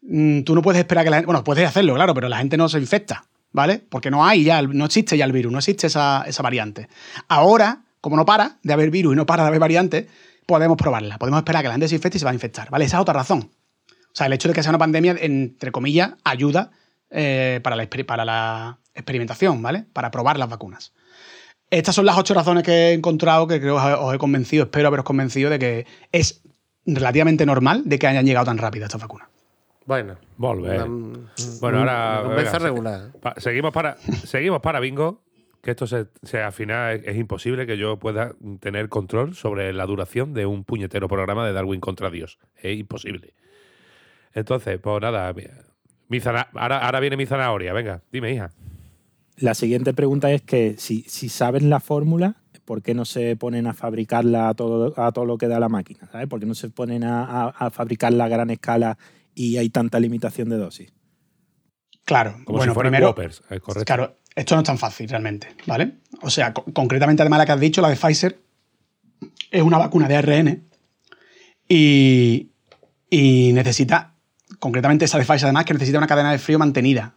[0.00, 1.26] tú no puedes esperar que la gente.
[1.26, 3.24] Bueno, puedes hacerlo, claro, pero la gente no se infecta.
[3.52, 3.82] ¿vale?
[3.88, 6.88] Porque no hay ya, no existe ya el virus, no existe esa, variante.
[7.28, 10.06] Ahora, como no para de haber virus y no para de haber variantes,
[10.46, 11.18] podemos probarla.
[11.18, 12.84] Podemos esperar que la gente se infecte y se va a infectar, ¿vale?
[12.84, 13.50] Esa es otra razón.
[13.90, 16.70] O sea, el hecho de que sea una pandemia, entre comillas, ayuda
[17.10, 19.84] eh, para, la, para la experimentación, ¿vale?
[19.92, 20.92] Para probar las vacunas.
[21.70, 24.88] Estas son las ocho razones que he encontrado que creo os os he convencido, espero
[24.88, 26.40] haberos convencido de que es
[26.86, 29.27] relativamente normal de que hayan llegado tan rápido estas vacunas.
[29.88, 30.84] Bueno, volver.
[31.62, 32.58] bueno, ahora.
[32.58, 33.10] regular.
[33.38, 35.22] seguimos, para, seguimos para Bingo.
[35.62, 36.06] Que esto se,
[36.42, 41.08] al final es, imposible que yo pueda tener control sobre la duración de un puñetero
[41.08, 42.38] programa de Darwin contra Dios.
[42.56, 43.32] Es imposible.
[44.34, 45.34] Entonces, pues nada.
[46.08, 46.20] Mi
[46.52, 47.72] ahora, ahora viene mi zanahoria.
[47.72, 48.50] Venga, dime, hija.
[49.38, 52.36] La siguiente pregunta es que si, si saben la fórmula,
[52.66, 55.70] ¿por qué no se ponen a fabricarla a todo, a todo lo que da la
[55.70, 56.08] máquina?
[56.12, 56.28] ¿sabes?
[56.28, 58.98] ¿Por qué no se ponen a, a fabricarla a gran escala
[59.38, 60.92] y hay tanta limitación de dosis.
[62.04, 63.84] Claro, Como bueno, si primero, correcto.
[63.84, 65.98] Claro, esto no es tan fácil realmente, ¿vale?
[66.22, 68.40] O sea, concretamente además la que has dicho, la de Pfizer,
[69.50, 70.68] es una vacuna de ARN
[71.68, 72.50] y,
[73.10, 74.14] y necesita,
[74.58, 77.14] concretamente esa de Pfizer además, que necesita una cadena de frío mantenida.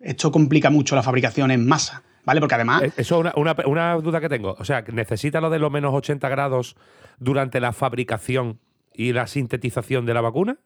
[0.00, 2.02] Esto complica mucho la fabricación en masa.
[2.24, 2.40] ¿vale?
[2.40, 2.82] Porque además...
[2.82, 4.56] Eh, Eso es una, una- una duda que tengo.
[4.58, 6.76] O sea, ¿necesita lo de los menos 80 grados
[7.18, 8.58] durante la fabricación
[8.94, 10.58] y la sintetización de la vacuna?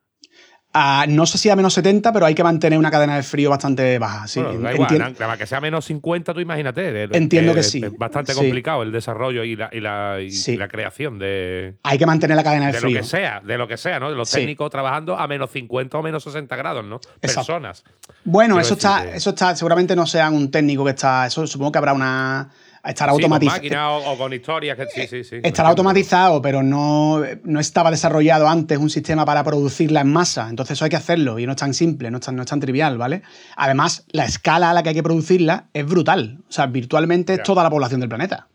[1.08, 3.98] No sé si a menos 70, pero hay que mantener una cadena de frío bastante
[3.98, 4.26] baja.
[4.26, 7.04] Sí, Bueno, igual, más que sea menos 50, tú imagínate.
[7.04, 7.82] eh, Entiendo que es- sí.
[7.84, 8.38] Es bastante Sí.
[8.38, 10.56] complicado el desarrollo y la, y la, y Sí.
[10.56, 13.00] la creación de, hay que mantener la cadena de, de lo frío.
[13.00, 14.10] que sea, de lo que sea, ¿no?
[14.10, 16.96] De los técnicos trabajando a menos 50 o menos 60 grados, ¿no?
[17.22, 17.52] Exacto.
[17.52, 17.84] Personas.
[18.24, 21.46] Bueno, Quiero eso está, que- eso está, seguramente no sean un técnico que está, eso
[21.46, 22.50] supongo que habrá una,
[22.86, 23.56] estará Sí, con automatizado.
[23.58, 24.76] máquinas o, o con historias.
[24.76, 25.36] Que, sí, sí, sí.
[25.42, 30.48] Estará automatizado, pero no, no estaba desarrollado antes un sistema para producirla en masa.
[30.48, 32.48] Entonces eso hay que hacerlo y no es tan simple, no es tan, no es
[32.48, 33.22] tan trivial, ¿vale?
[33.56, 36.38] Además, la escala a la que hay que producirla es brutal.
[36.48, 38.48] O sea, virtualmente es toda la población del planeta.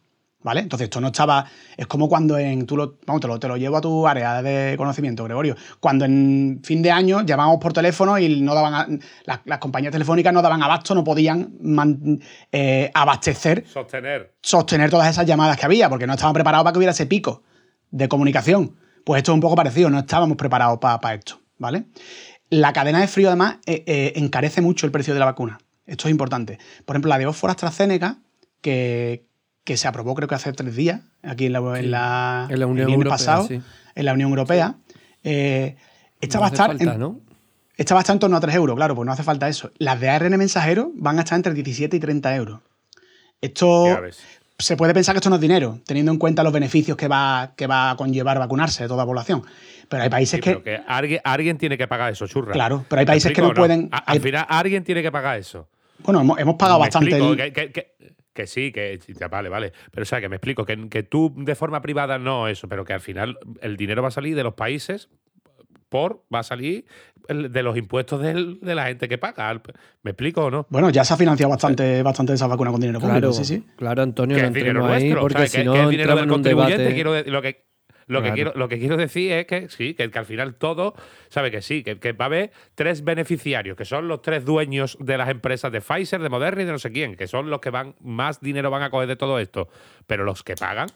[0.43, 0.61] ¿Vale?
[0.61, 1.45] Entonces esto no estaba.
[1.77, 2.65] Es como cuando en.
[2.65, 5.55] Tú lo, vamos, te lo, te lo llevo a tu área de conocimiento, Gregorio.
[5.79, 8.73] Cuando en fin de año llamábamos por teléfono y no daban.
[8.73, 8.87] a-
[9.25, 12.19] las, las compañías telefónicas no daban abasto, no podían man-
[12.51, 14.33] eh, abastecer Sostener.
[14.41, 17.43] sostener todas esas llamadas que había, porque no estaban preparados para que hubiera ese pico
[17.91, 18.75] de comunicación.
[19.05, 21.85] Pues esto es un poco parecido, no estábamos preparados para esto, ¿vale?
[22.49, 25.59] La cadena de frío, además, eh, eh, encarece mucho el precio de la vacuna.
[25.85, 26.57] Esto es importante.
[26.85, 28.17] Por ejemplo, la de Oxford AstraZeneca,
[28.61, 29.25] que,
[29.63, 32.65] que se aprobó creo que hace tres días, aquí en la, en la, En la
[32.65, 33.61] Unión el viernes Europea, pasado, sí.
[33.95, 34.75] en la Unión Europea,
[35.23, 35.75] eh,
[36.19, 37.19] esta No va a estar falta, en- ¿no?
[37.77, 39.71] esta va a estar en torno a 3 euros, claro, pues no hace falta eso.
[39.77, 42.59] Las de ARN mensajero van a estar entre 17 y 30 euros.
[43.39, 44.19] Esto Ya ves.
[44.59, 47.53] se puede pensar que esto no es dinero, teniendo en cuenta los beneficios que va,
[47.55, 49.43] que va a conllevar vacunarse de toda la población.
[49.89, 50.51] Pero hay países Sí, que.
[50.51, 52.53] pero que alguien, alguien tiene que pagar eso, churra.
[52.53, 55.11] Claro, pero hay ¿Me países que no pueden- A- hay- Al final, alguien tiene que
[55.11, 55.67] pagar eso.
[55.99, 57.09] Bueno, hemos, hemos pagado bastante.
[57.11, 57.91] explico, el- que, que-
[58.41, 59.71] que- sí, que ya, vale, vale.
[59.91, 62.83] Pero o sea, que me explico, que, que tú de forma privada no eso, pero
[62.85, 65.09] que al final el dinero va a salir de los países
[65.89, 66.85] por, va a salir
[67.27, 69.61] de los impuestos del- de la gente que paga.
[70.03, 70.65] ¿Me explico o no?
[70.69, 73.65] Bueno, ya se ha financiado bastante, bastante esa vacuna con dinero público, Claro, sí, sí.
[73.75, 75.51] claro, Antonio, que no es dinero entremos ahí, nuestro, porque ¿sabes?
[75.51, 76.81] si que, no que es dinero entramos del en un contribuyente.
[76.83, 76.95] debate.
[76.95, 77.65] Quiero lo que
[78.11, 80.93] lo que, quiero, lo que quiero decir es que sí, que, que al final todo,
[81.29, 81.51] ¿sabe?
[81.51, 85.17] Que sí, que, que va a haber tres beneficiarios, que son los tres dueños de
[85.17, 87.69] las empresas de Pfizer, de Moderna y de no sé quién, que son los que
[87.69, 89.69] van más dinero van a coger de todo esto.
[90.07, 90.87] Pero los que pagan,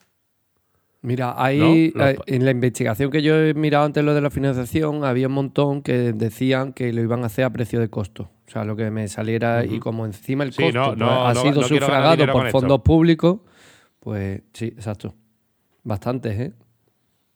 [1.05, 4.22] Mira, ahí No, los eh, en la investigación que yo he mirado antes lo de
[4.22, 7.89] la financiación, había un montón que decían que lo iban a hacer a precio de
[7.89, 8.32] costo.
[8.47, 11.28] O sea, lo que me saliera y como encima el Sí, costo no, pues, no,
[11.28, 13.39] ha sido sufragado por fondos públicos,
[13.99, 15.13] pues sí, exacto.
[15.84, 16.53] Bastantes, ¿eh?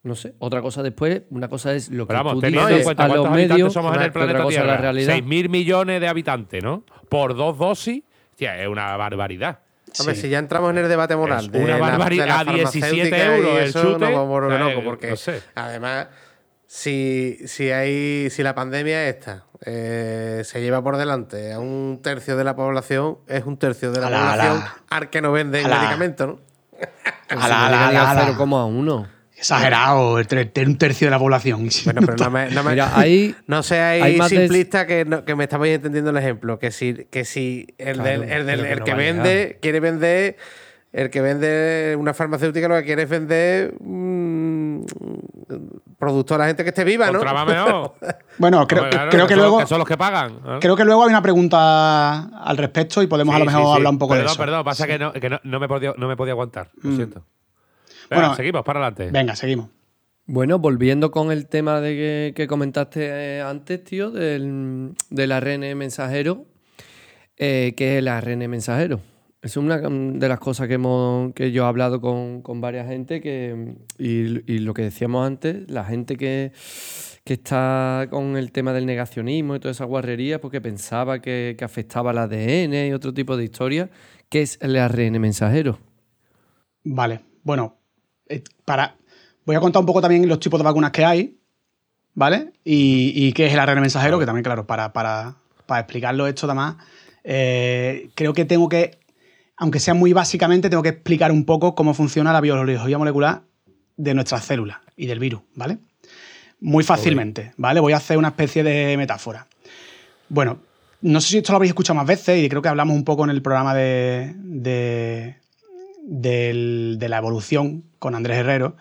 [0.04, 0.34] No sé.
[0.40, 3.04] Otra cosa después, una cosa es lo que pero vamos, tú teniendo en dices cuenta
[3.04, 4.66] a los medios, somos en el planeta otra Tierra.
[4.68, 5.14] la realidad.
[5.16, 6.84] 6.000 millones de habitantes, ¿no?
[7.10, 8.04] Por dos dosis,
[8.36, 9.60] tía, es una barbaridad.
[10.00, 10.22] Hombre, Sí.
[10.22, 12.24] si ya entramos en el debate moral Es de una la- barbaridad.
[12.24, 15.10] de la A 17 farmacéutica euros el eso chute, nos vamos a volver locos, porque
[15.10, 15.42] no sé.
[15.56, 16.08] además
[16.68, 22.38] si, si hay si la pandemia esta eh, se lleva por delante a un tercio
[22.38, 24.76] de la población es un tercio de la Ala, población ala.
[24.90, 25.78] al que no venden Ala.
[25.80, 26.40] medicamentos ¿no?
[27.36, 28.26] No al ala.
[28.38, 29.08] 0,1.
[29.40, 31.70] Exagerado, tener un tercio de la población.
[31.86, 35.36] Bueno, pero no me, no me- Mira, ahí no seáis de- simplista que, no- que
[35.36, 36.60] me estabais entendiendo el ejemplo.
[36.60, 40.38] Que si, que si el, Claro, del, el, del- que vende quiere vender,
[40.92, 44.82] el que vende una farmacéutica lo que quiere es vender mm,
[45.98, 47.20] producto a la gente que esté viva, ¿no?
[48.40, 49.60] Bueno, creo, claro, creo que son- luego.
[49.60, 50.40] que son los que pagan.
[50.44, 50.60] ¿no?
[50.60, 53.74] Creo que luego hay una pregunta al respecto y podemos a lo mejor sí, sí.
[53.76, 54.42] hablar un poco perdón, de eso.
[54.42, 56.70] Perdón, pasa que, no, que no, no me podía, no me podía aguantar.
[56.82, 56.96] Lo Mm.
[56.96, 57.24] siento.
[58.10, 59.12] Venga, Bueno, seguimos, para adelante.
[59.12, 59.70] Venga, seguimos.
[60.26, 65.76] Bueno, volviendo con el tema de que, que comentaste eh, antes, tío, del, del ARN
[65.76, 66.46] mensajero,
[67.38, 69.02] eh, ¿qué es el ARN mensajero?
[69.42, 72.88] Es una mm, de las cosas que, hemos, que yo he hablado con, con varias
[72.88, 76.52] gente que, y, y lo que decíamos antes, la gente que,
[77.24, 81.66] que está con el tema del negacionismo y toda esa guarrería porque pensaba que, que
[81.66, 83.90] afectaba al ADN y otro tipo de historias,
[84.30, 85.80] ¿qué es el ARN mensajero?
[86.84, 87.79] Vale, bueno,
[88.66, 88.96] para,
[89.46, 91.38] voy a contar un poco también los tipos de vacunas que hay,
[92.14, 92.52] ¿vale?
[92.64, 96.46] Y, y qué es el ARN mensajero, que también, claro, para, para, para explicarlo esto
[96.46, 96.76] además,
[97.24, 99.00] eh, creo que tengo que,
[99.58, 103.42] aunque sea muy básicamente, tengo que explicar un poco cómo funciona la biología molecular
[103.98, 105.78] de nuestras células y del virus, ¿vale?
[106.62, 107.80] Muy fácilmente, ¿vale?
[107.80, 109.48] Voy a hacer una especie de metáfora.
[110.30, 110.60] Bueno,
[111.02, 113.24] no sé si esto lo habéis escuchado más veces y creo que hablamos un poco
[113.24, 115.38] en el programa de, de,
[116.04, 118.76] del- de la evolución con Andrés Herrero,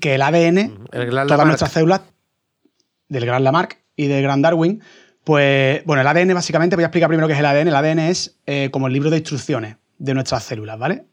[0.00, 0.58] que el ADN,
[0.92, 1.46] El gran todas Lamarck.
[1.46, 2.00] nuestras células,
[3.08, 4.82] del gran Lamarck y del gran Darwin,
[5.24, 7.68] pues, bueno, el ADN básicamente, voy a explicar primero qué es el ADN.
[7.68, 11.06] El ADN es eh, como el libro de instrucciones de nuestras células, ¿vale?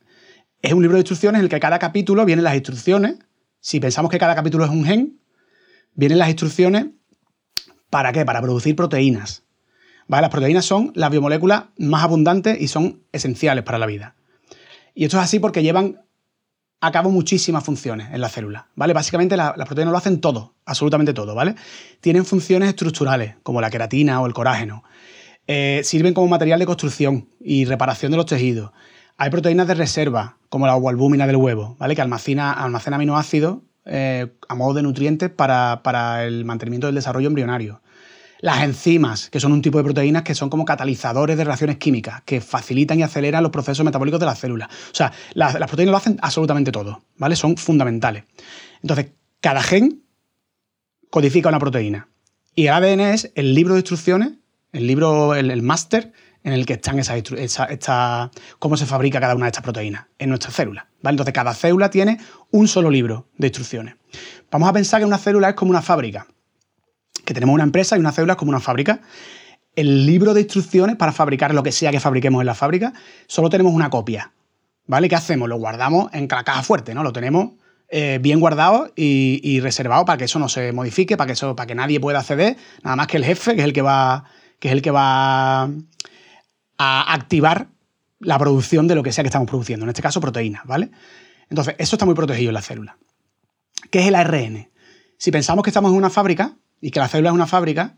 [0.62, 3.18] Es un libro de instrucciones en el que cada capítulo vienen las instrucciones.
[3.60, 5.20] Si pensamos que cada capítulo es un gen,
[5.96, 6.88] vienen las instrucciones
[7.94, 8.26] ¿para qué?
[8.26, 9.44] Para producir proteínas.
[10.08, 10.24] ¿Vale?
[10.24, 14.16] Las proteínas son las biomoléculas más abundantes y son esenciales para la vida.
[14.96, 16.02] Y esto es así porque llevan
[16.86, 18.92] a cabo muchísimas funciones en la célula, ¿vale?
[18.94, 21.56] Básicamente la- las proteínas lo hacen todo, absolutamente todo, ¿vale?
[22.02, 24.84] Tienen funciones estructurales, como la queratina o el colágeno.
[25.48, 28.72] Eh, sirven como material de construcción y reparación de los tejidos.
[29.18, 31.96] Hay proteínas de reserva, como la albúmina del huevo, ¿vale?
[31.96, 37.28] Que almacena, almacena aminoácidos eh, a modo de nutrientes para, para el mantenimiento del desarrollo
[37.28, 37.82] embrionario.
[38.44, 42.24] Las enzimas, que son un tipo de proteínas que son como catalizadores de reacciones químicas,
[42.26, 44.68] que facilitan y aceleran los procesos metabólicos de las células.
[44.92, 47.38] O sea, las, proteínas lo hacen absolutamente todo, ¿vale?
[47.38, 48.26] Son fundamentales.
[48.82, 50.04] Entonces, cada gen
[51.10, 52.10] codifica una proteína.
[52.54, 54.34] Y el ADN es el libro de instrucciones,
[54.74, 56.12] el libro, el, máster
[56.44, 58.30] en el que están esas, esa- esta-
[58.60, 60.84] cómo se fabrica cada una de estas proteínas en nuestras células.
[61.02, 61.14] ¿vale?
[61.14, 62.20] Entonces, cada célula tiene
[62.52, 63.96] un solo libro de instrucciones.
[64.52, 66.28] Vamos a pensar que una célula es como una fábrica,
[67.26, 69.02] que tenemos una empresa y una célula es como una fábrica.
[69.76, 72.94] El libro de instrucciones para fabricar lo que sea que fabriquemos en la fábrica,
[73.28, 74.32] solo tenemos una copia.
[74.86, 75.08] ¿Vale?
[75.08, 75.48] ¿Qué hacemos?
[75.48, 77.04] Lo guardamos en la caja fuerte, ¿no?
[77.04, 77.54] Lo tenemos
[77.90, 81.68] eh, bien guardado y, reservado para que eso no se modifique, para que, eso, para
[81.68, 84.26] que nadie pueda acceder, nada más que el jefe, que es el que va,
[84.60, 87.68] que es el que va a activar
[88.20, 90.90] la producción de lo que sea que estamos produciendo, en este caso proteínas, ¿vale?
[91.50, 92.98] Entonces, eso está muy protegido en la célula.
[93.92, 94.72] ¿Qué es el ARN?
[95.18, 97.98] Si pensamos que estamos en una fábrica y que la célula es una fábrica,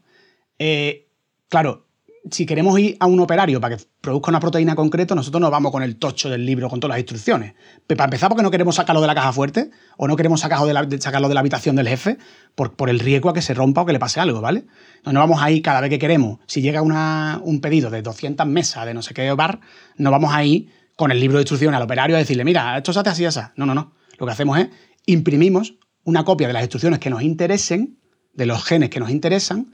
[0.59, 1.07] eh,
[1.49, 1.87] claro,
[2.29, 5.71] si queremos ir a un operario para que produzca una proteína concreta, nosotros no vamos
[5.71, 7.55] con el tocho del libro, con todas las instrucciones.
[7.87, 10.73] Para empezar, porque no queremos sacarlo de la caja fuerte o no queremos sacarlo de
[10.73, 12.19] la, habitación del jefe
[12.53, 14.65] por, el riesgo a que se rompa o que le pase algo, ¿vale?
[15.03, 16.39] No, no vamos ahí cada vez que queremos.
[16.45, 19.61] Si llega un pedido de 200 mesas de no sé qué bar,
[19.97, 22.99] no vamos ahí con el libro de instrucciones al operario a decirle, mira, esto se
[22.99, 23.39] hace así así.
[23.55, 23.93] No, no, no.
[24.19, 24.69] Lo que hacemos es
[25.07, 27.99] imprimimos una copia de las instrucciones que nos interesen,
[28.35, 29.73] de los genes que nos interesan,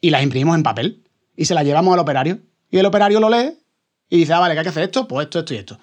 [0.00, 1.02] y las imprimimos en papel.
[1.36, 2.40] Y se las llevamos al operario.
[2.70, 3.58] Y el operario lo lee
[4.08, 5.06] y dice, ah, vale, ¿qué hay que hacer esto?
[5.06, 5.78] Pues esto, esto y esto.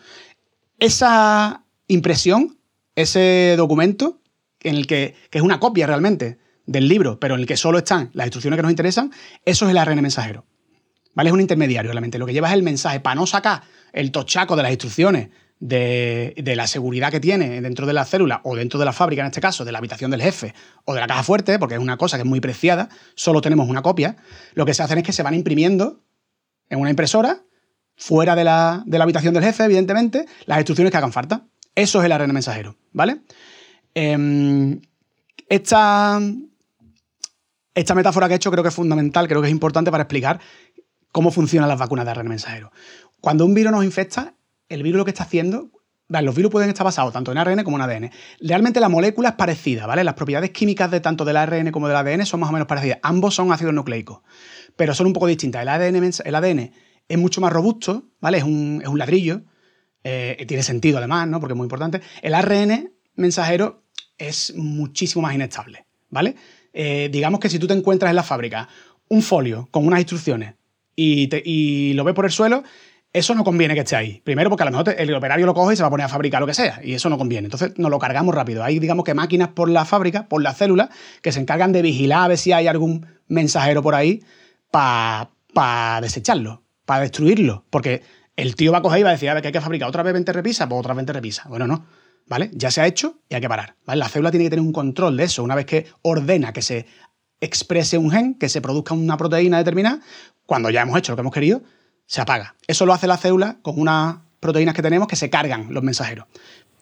[0.80, 2.58] Esa impresión,
[2.96, 4.22] ese documento,
[4.62, 7.78] en el que, que es una copia realmente del libro, pero en el que solo
[7.78, 9.12] están las instrucciones que nos interesan,
[9.46, 10.46] eso es el ARN mensajero.
[11.14, 11.30] ¿Vale?
[11.30, 12.18] Es un intermediario realmente.
[12.18, 15.30] Lo que lleva es el mensaje para no sacar el tochaco de las instrucciones
[15.64, 19.28] de, la seguridad que tiene dentro de la célula o dentro de la fábrica, en
[19.28, 20.54] este caso, de la habitación del jefe
[20.84, 23.70] o de la caja fuerte, porque es una cosa que es muy preciada, solo tenemos
[23.70, 24.18] una copia.
[24.56, 26.02] Lo que se hacen es que se van imprimiendo
[26.70, 27.44] en una impresora,
[27.96, 31.46] fuera de la, de la habitación del jefe, evidentemente, las instrucciones que hagan falta.
[31.76, 33.22] Eso es el ARN mensajero, ¿vale?
[33.94, 34.82] Em,
[35.48, 36.20] esta,
[37.74, 40.40] esta metáfora que he hecho creo que es fundamental, creo que es importante para explicar
[41.12, 42.72] cómo funcionan las vacunas de ARN mensajero.
[43.22, 44.34] Cuando un virus nos infecta,
[44.70, 45.72] el virus lo que está haciendo,
[46.10, 48.12] los virus pueden estar basados tanto en ARN como en ADN.
[48.42, 50.04] Realmente la molécula es parecida, ¿vale?
[50.04, 53.00] Las propiedades químicas de tanto del ARN como del ADN son más o menos parecidas.
[53.02, 54.20] Ambos son ácidos nucleicos,
[54.76, 55.62] pero son un poco distintas.
[55.64, 56.72] El ADN, el ADN
[57.08, 58.38] es mucho más robusto, ¿vale?
[58.38, 59.42] Es un, es un ladrillo,
[60.04, 61.40] eh, tiene sentido además, ¿no?
[61.40, 62.02] Porque es muy importante.
[62.22, 63.84] El ARN mensajero
[64.18, 66.36] es muchísimo más inestable, ¿vale?
[66.74, 68.68] Eh, digamos que si tú te encuentras en la fábrica
[69.10, 70.56] un folio con unas instrucciones
[70.96, 72.64] y, te- y lo ves por el suelo,
[73.14, 74.22] eso no conviene que esté ahí.
[74.24, 76.10] Primero porque a lo mejor el operario lo coge y se va a poner a
[76.10, 77.46] fabricar lo que sea, y eso no conviene.
[77.46, 78.64] Entonces nos lo cargamos rápido.
[78.64, 80.90] Hay, digamos que máquinas por la fábrica, por la célula,
[81.22, 84.24] que se encargan de vigilar a ver si hay algún mensajero por ahí
[84.72, 87.66] para desecharlo, para destruirlo.
[87.70, 88.02] Porque
[88.36, 89.88] el tío va a coger y va a decir, a ver, que hay que fabricar
[89.88, 91.48] otra vez 20 repisas, pues otra vez 20 repisas.
[91.48, 91.86] Bueno, no.
[92.26, 92.50] ¿Vale?
[92.54, 93.76] Ya se ha hecho y hay que parar.
[93.86, 94.00] ¿vale?
[94.00, 95.44] La célula tiene que tener un control de eso.
[95.44, 96.88] Una vez que ordena que se
[97.42, 100.00] exprese un gen, que se produzca una proteína determinada,
[100.46, 101.62] cuando ya hemos hecho lo que hemos querido,
[102.14, 102.54] se apaga.
[102.68, 106.28] Eso lo hace la célula con unas proteínas que tenemos que se cargan los mensajeros.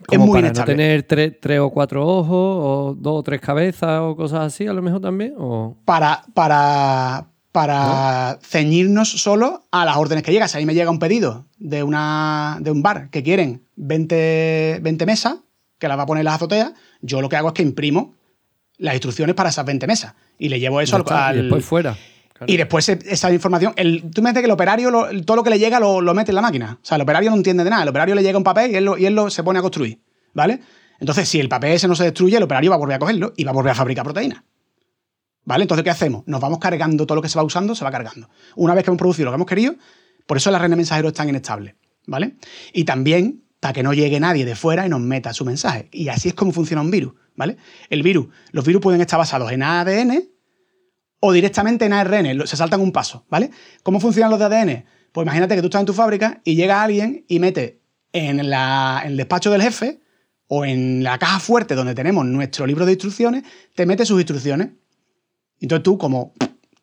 [0.10, 0.74] Es muy para inestable.
[0.74, 4.68] no tener tres, tres o cuatro ojos, o dos o tres cabezas, o cosas así,
[4.68, 5.34] a lo mejor también.
[5.38, 5.78] O...
[5.86, 10.50] para, para, para ceñirnos solo a las órdenes que llegan.
[10.50, 14.80] Si a mí me llega un pedido de, una, de un bar que quieren 20,
[14.82, 15.36] 20 mesas,
[15.80, 18.16] que las va a poner las azoteas, yo lo que hago es que imprimo
[18.80, 21.64] las instrucciones para esas 20 mesas y le llevo eso al, está, al- Y después
[21.64, 21.96] fuera.
[22.48, 24.92] Y después esa información, el, tú me dices que el operario,
[25.26, 26.80] todo lo que le llega lo, mete en la máquina.
[26.82, 27.84] O sea, el operario no entiende de nada.
[27.84, 30.00] El operario le llega un papel y él, y él lo, se pone a construir.
[30.34, 30.60] ¿Vale?
[31.00, 33.34] Entonces, si el papel ese no se destruye, el operario va a volver a cogerlo
[33.36, 34.44] y va a volver a fabricar proteínas.
[35.44, 35.64] ¿Vale?
[35.64, 36.24] Entonces, ¿qué hacemos?
[36.28, 38.30] Nos vamos cargando todo lo que se va usando, se va cargando.
[38.56, 39.76] Una vez que hemos producido lo que hemos querido,
[40.26, 41.76] por eso las redes mensajeros están inestables.
[42.08, 42.38] ¿Vale?
[42.74, 45.90] Y también para que no llegue nadie de fuera y nos meta su mensaje.
[45.92, 47.14] Y así es como funciona un virus.
[47.36, 47.58] ¿Vale?
[47.90, 50.32] El virus, los virus pueden estar basados en ADN
[51.22, 53.52] o directamente en ARN, se saltan un paso, ¿vale?
[53.84, 54.86] ¿Cómo funcionan los de ADN?
[55.14, 57.80] Pues imagínate que tú estás en tu fábrica y llega alguien y mete
[58.12, 60.02] en, el despacho del jefe
[60.48, 63.44] o en la caja fuerte donde tenemos nuestro libro de instrucciones,
[63.74, 64.72] te mete sus instrucciones.
[65.62, 66.34] Entonces tú, como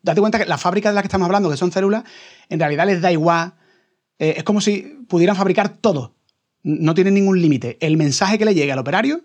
[0.03, 2.05] Date cuenta que la fábrica de la que estamos hablando, que son células,
[2.49, 3.55] en realidad les da igual.
[4.18, 6.16] Eh, es como si pudieran fabricar todo.
[6.62, 7.76] No tienen ningún límite.
[7.80, 9.20] El mensaje que le llegue al operario,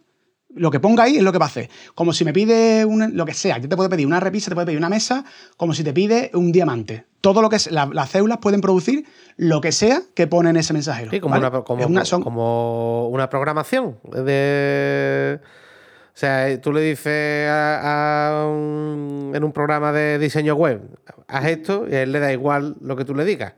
[0.56, 1.70] lo que ponga ahí es lo que va a hacer.
[1.96, 3.58] Como si me pide un- lo que sea.
[3.58, 5.26] Yo te puedo pedir una repisa, te puedo pedir una mesa,
[5.58, 7.06] como si te pide un diamante.
[7.22, 7.72] Todo lo que es.
[7.72, 9.06] la- las células pueden producir
[9.38, 11.10] lo que sea que pone en ese mensajero.
[11.12, 11.48] Sí, como, ¿vale?
[11.48, 13.98] una, como, Es una- son- como una programación.
[14.14, 20.82] De, o sea, tú le dices a, a un- en un programa de diseño web,
[21.28, 23.54] haz esto y a él le da igual lo que tú le digas.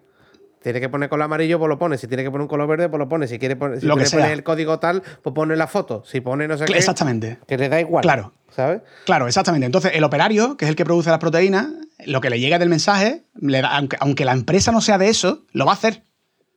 [0.65, 1.95] Tiene que poner color amarillo, pues lo pone.
[1.95, 3.27] Si tiene que poner un color verde, pues lo pone.
[3.27, 6.03] Si quiere poner, si Lo que poner el código tal, pues pone la foto.
[6.07, 6.73] Si pone no sé qué.
[6.75, 7.37] Exactamente.
[7.47, 8.01] Que le da igual.
[8.01, 8.33] Claro.
[8.49, 8.81] ¿Sabes?
[9.05, 9.67] Claro, exactamente.
[9.67, 11.67] Entonces, el operario, que es el que produce las proteínas,
[12.07, 15.09] lo que le llega del mensaje, le da- aunque, aunque la empresa no sea de
[15.09, 16.01] eso, lo va a hacer.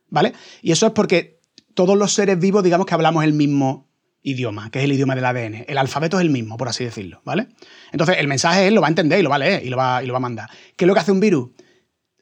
[0.09, 0.33] ¿Vale?
[0.63, 1.39] Y eso es porque
[1.75, 3.87] todos los seres vivos, digamos que hablamos el mismo
[4.23, 5.65] idioma, que es el idioma del ADN.
[5.67, 7.21] El alfabeto es el mismo, por así decirlo.
[7.25, 7.49] ¿Vale?
[7.91, 9.77] Entonces, el mensaje él lo va a entender y lo va a leer y lo
[9.77, 10.49] va, y lo va a mandar.
[10.75, 11.51] ¿Qué es lo que hace un virus?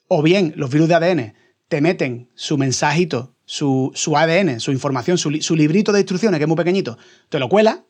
[0.09, 1.33] O bien los virus de ADN
[1.67, 6.37] te meten su mensajito, su, su ADN, su información, su, li- su librito de instrucciones,
[6.37, 6.97] que es muy pequeñito,
[7.29, 7.83] te lo cuela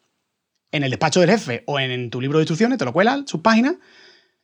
[0.71, 3.41] en el despacho del jefe o en tu libro de instrucciones, te lo cuela, sus
[3.41, 3.75] páginas,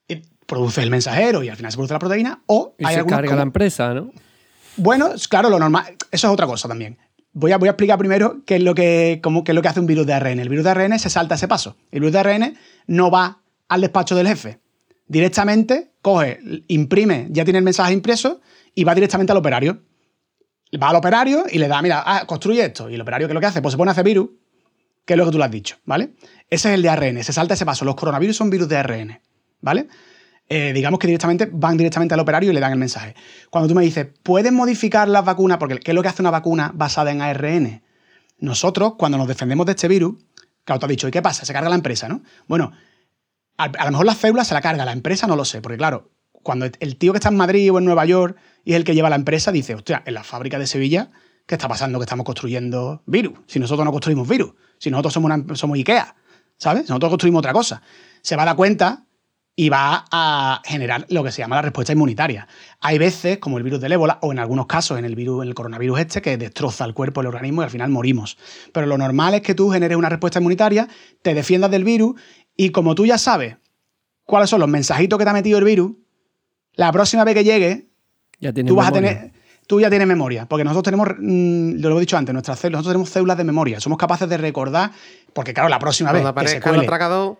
[0.07, 3.05] y produce el mensajero y al final se produce la proteína, o Y hay se
[3.05, 4.11] carga como- la empresa, ¿no?
[4.75, 6.97] Bueno, claro, lo normal, eso es otra cosa también.
[7.31, 9.67] Voy a, voy a explicar primero qué es, lo que, cómo, qué es lo que
[9.67, 10.39] hace un virus de ARN.
[10.39, 11.75] El virus de ARN se salta ese paso.
[11.91, 12.57] El virus de ARN
[12.87, 14.59] no va al despacho del jefe.
[15.07, 18.41] Directamente coge, imprime, ya tiene el mensaje impreso
[18.75, 19.81] y va directamente al operario.
[20.81, 22.89] Va al operario y le da, mira, ah, construye esto.
[22.89, 23.61] Y el operario, ¿qué es lo que hace?
[23.61, 24.29] Pues se pone a hacer virus,
[25.05, 26.13] que es lo que tú le has dicho, ¿vale?
[26.49, 27.85] Ese es el de ARN, se salta ese paso.
[27.85, 29.21] Los coronavirus son virus de ARN,
[29.61, 29.87] ¿vale?
[30.49, 33.15] Eh, digamos que directamente van directamente al operario y le dan el mensaje.
[33.49, 35.57] Cuando tú me dices, ¿puedes modificar las vacunas?
[35.57, 37.83] Porque ¿qué es lo que hace una vacuna basada en ARN?
[38.39, 40.15] Nosotros, cuando nos defendemos de este virus,
[40.65, 41.45] claro, tú has dicho, ¿y qué pasa?
[41.45, 42.23] Se carga la empresa, ¿no?
[42.47, 42.71] Bueno,
[43.57, 45.77] a, a lo mejor las células se la carga, la empresa no lo sé, porque
[45.77, 46.11] claro,
[46.43, 48.93] cuando el tío que está en Madrid o en Nueva York y es el que
[48.93, 51.11] lleva la empresa, dice, hostia, en la fábrica de Sevilla,
[51.45, 51.99] ¿qué está pasando?
[51.99, 53.39] Que estamos construyendo virus.
[53.47, 56.15] Si nosotros no construimos virus, si nosotros somos, somos IKEA,
[56.57, 56.89] ¿sabes?
[56.89, 57.81] Nosotros construimos otra cosa.
[58.21, 59.05] Se va a dar cuenta
[59.55, 62.47] y va a generar lo que se llama la respuesta inmunitaria.
[62.79, 65.49] Hay veces, como el virus del ébola, o en algunos casos en el virus, en
[65.49, 68.37] el coronavirus este, que destroza el cuerpo, el organismo y al final morimos.
[68.71, 70.87] Pero lo normal es que tú generes una respuesta inmunitaria,
[71.21, 72.19] te defiendas del virus
[72.55, 73.57] y como tú ya sabes
[74.23, 75.91] cuáles son los mensajitos que te ha metido el virus,
[76.75, 77.87] la próxima vez que llegue,
[78.39, 79.09] Ya tú vas memoria.
[79.09, 79.33] a tener.
[79.65, 82.93] Tú ya tienes memoria, porque nosotros tenemos, mm, lo he dicho antes, nuestras células, nosotros
[82.95, 84.91] tenemos células de memoria, somos capaces de recordar,
[85.31, 87.37] porque claro, la próxima Cuando vez que se aparezca el cuele, atracador,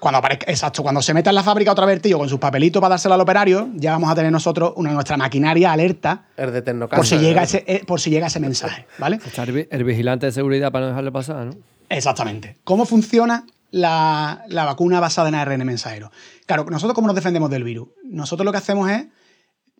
[0.00, 2.80] cuando aparezca, exacto, cuando se meta en la fábrica otra vez, tío, con sus papelitos
[2.80, 6.60] para dárselo al operario, ya vamos a tener nosotros una nuestra maquinaria alerta el de
[6.62, 6.96] Tecnocasa.
[6.96, 9.20] por si llega ese, eh, por si llega ese mensaje, ¿vale?
[9.24, 11.52] Está el, el vigilante de seguridad para no dejarle pasar, ¿no?
[11.88, 12.58] Exactamente.
[12.64, 16.10] ¿Cómo funciona la, la vacuna basada en ARN mensajero?
[16.48, 17.90] Claro, nosotros cómo nos defendemos del virus.
[18.04, 19.06] Nosotros lo que hacemos es,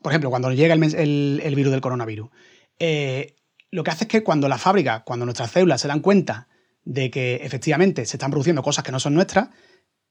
[0.02, 2.28] por ejemplo, cuando llega el, virus del coronavirus,
[2.78, 3.36] eh,
[3.70, 6.46] lo que hace es que cuando la fábrica, cuando nuestras células se dan cuenta
[6.84, 9.48] de que efectivamente se están produciendo cosas que no son nuestras,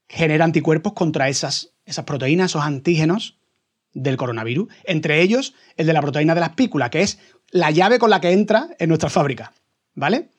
[0.08, 3.38] genera anticuerpos contra esas, esas proteínas, esos antígenos
[3.92, 4.66] del coronavirus.
[4.82, 7.20] Entre ellos, el de la proteína de la espícula, que es
[7.52, 9.52] la llave con la que entra en nuestra fábrica.
[9.94, 10.30] ¿Vale?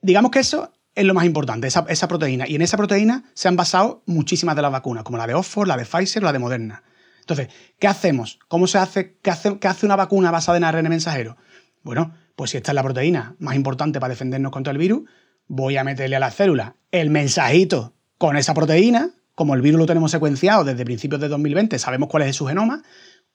[0.00, 2.46] Digamos que eso es lo más importante, esa, esa proteína.
[2.48, 5.68] Y en esa proteína se han basado muchísimas de las vacunas, como la de Oxford,
[5.68, 6.82] la de Pfizer la de Moderna.
[7.20, 8.38] Entonces, ¿qué hacemos?
[8.48, 9.16] ¿Cómo se hace?
[9.22, 11.36] ¿Qué hace, qué hace una vacuna basada en ARN mensajero?
[11.82, 15.08] Bueno, pues si esta es la proteína más importante para defendernos contra el virus,
[15.46, 19.10] voy a meterle a la célula el mensajito con esa proteína.
[19.34, 22.82] Como el virus lo tenemos secuenciado desde principios de 2020, sabemos cuál es su genoma,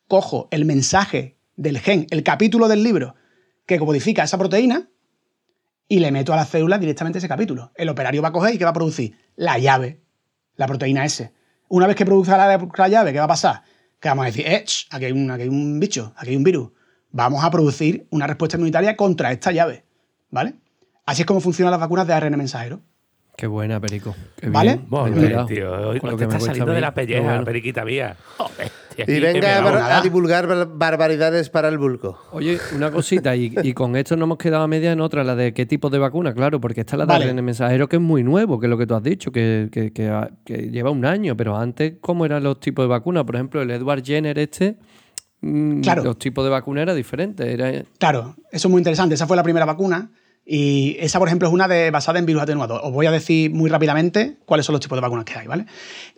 [0.08, 3.16] cojo el mensaje del gen, el capítulo del libro
[3.66, 4.90] que codifica esa proteína
[5.88, 7.72] y le meto a la célula directamente ese capítulo.
[7.76, 9.18] El operario va a coger y ¿qué va a producir?
[9.36, 10.02] La llave,
[10.56, 11.32] la proteína S.
[11.68, 13.64] Una vez que produzca la, la llave, ¿qué va a pasar?
[14.00, 16.44] Que vamos a decir, eh, aquí hay, un, aquí hay un bicho, aquí hay un
[16.44, 16.72] virus.
[17.12, 19.86] Vamos a producir una respuesta inmunitaria contra esta llave.
[20.30, 20.56] ¿Vale?
[21.06, 22.82] Así es como funcionan las vacunas de ARN mensajero.
[23.38, 24.16] Qué buena, Perico.
[24.40, 24.80] Qué ¿Vale?
[24.90, 25.14] bien.
[25.14, 25.46] Tirado.
[25.46, 25.90] tío.
[25.90, 27.44] Hoy Con lo te está cuesta saliendo de la pelleja, bueno.
[27.44, 28.16] periquita mía.
[28.38, 32.18] Joder, tío, Y venga a, divulgar bar- barbaridades para el vulco.
[32.32, 35.36] Oye, una cosita, y, y con esto nos hemos quedado a media en otra, la
[35.36, 37.26] de qué tipo de vacuna, claro, porque esta es la de Vale.
[37.26, 39.92] ARN mensajero, que es muy nuevo, que es lo que tú has dicho, que, que-
[39.92, 43.26] que ha- que lleva un año, pero antes, ¿cómo eran los tipos de vacuna?
[43.26, 44.78] Por ejemplo, el Edward Jenner este,
[45.42, 46.06] mm, Claro.
[46.06, 47.46] los tipos de vacuna eran diferentes.
[47.46, 49.16] Era, Claro, eso es muy interesante.
[49.16, 50.10] Esa fue la primera vacuna.
[50.46, 52.80] Y esa, por ejemplo, es una de, basada en virus atenuados.
[52.84, 55.66] Os voy a decir muy rápidamente cuáles son los tipos de vacunas que hay, ¿vale?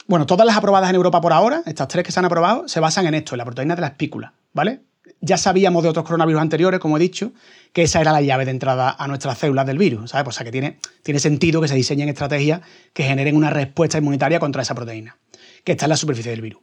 [0.05, 2.81] Bueno, todas las aprobadas en Europa por ahora, estas tres que se han aprobado, se
[2.81, 4.81] basan en esto, en la proteína de la espícula, ¿vale?
[5.21, 7.31] Ya sabíamos de otros coronavirus anteriores, como he dicho,
[7.71, 10.25] que esa era la llave de entrada a nuestras células del virus, ¿sabes?
[10.25, 12.61] Pues, o sea, que tiene, tiene sentido que se diseñen estrategias
[12.93, 15.17] que generen una respuesta inmunitaria contra esa proteína,
[15.63, 16.61] que está en la superficie del virus.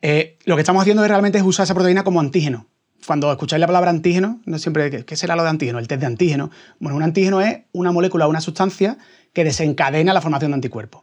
[0.00, 2.66] Eh, lo que estamos haciendo es realmente es usar esa proteína como antígeno.
[3.06, 5.78] Cuando escucháis la palabra antígeno, no siempre, ¿qué- ¿qué será lo de antígeno?
[5.78, 6.50] El test de antígeno.
[6.78, 8.96] Bueno, un antígeno es una molécula o una sustancia
[9.32, 11.02] que desencadena la formación de anticuerpos,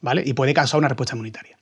[0.00, 0.22] ¿vale?
[0.26, 1.56] Y puede causar una respuesta inmunitaria.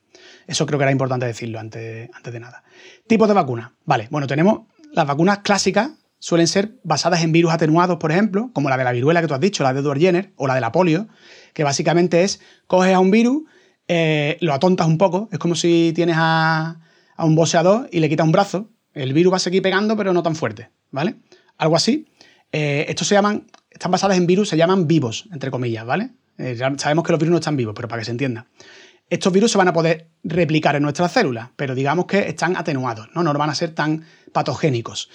[0.47, 2.65] Eso creo que era importante decirlo antes, antes de nada.
[3.07, 3.71] Tipos de vacunas.
[3.85, 4.61] Vale, bueno, tenemos
[4.93, 8.93] las vacunas clásicas, suelen ser basadas en virus atenuados, por ejemplo, como la de la
[8.93, 11.09] viruela que tú has dicho, la de Edward Jenner, o la de la polio,
[11.53, 13.43] que básicamente es, coges a un virus,
[13.89, 16.81] eh, lo atontas un poco, es como si tienes a,
[17.17, 20.13] a un boxeador y le quitas un brazo, el virus va a seguir pegando, pero
[20.13, 21.17] no tan fuerte, ¿vale?
[21.59, 22.07] Algo así.
[22.51, 26.11] Eh, estos se llaman, están basadas en virus, se llaman vivos, entre comillas, ¿vale?
[26.39, 28.47] Eh, sabemos que los virus no están vivos, pero para que se entienda.
[29.09, 33.09] Estos virus se van a poder replicar en nuestras células, pero digamos que están atenuados,
[33.15, 33.23] ¿no?
[33.23, 35.11] No van a ser tan patogénicos.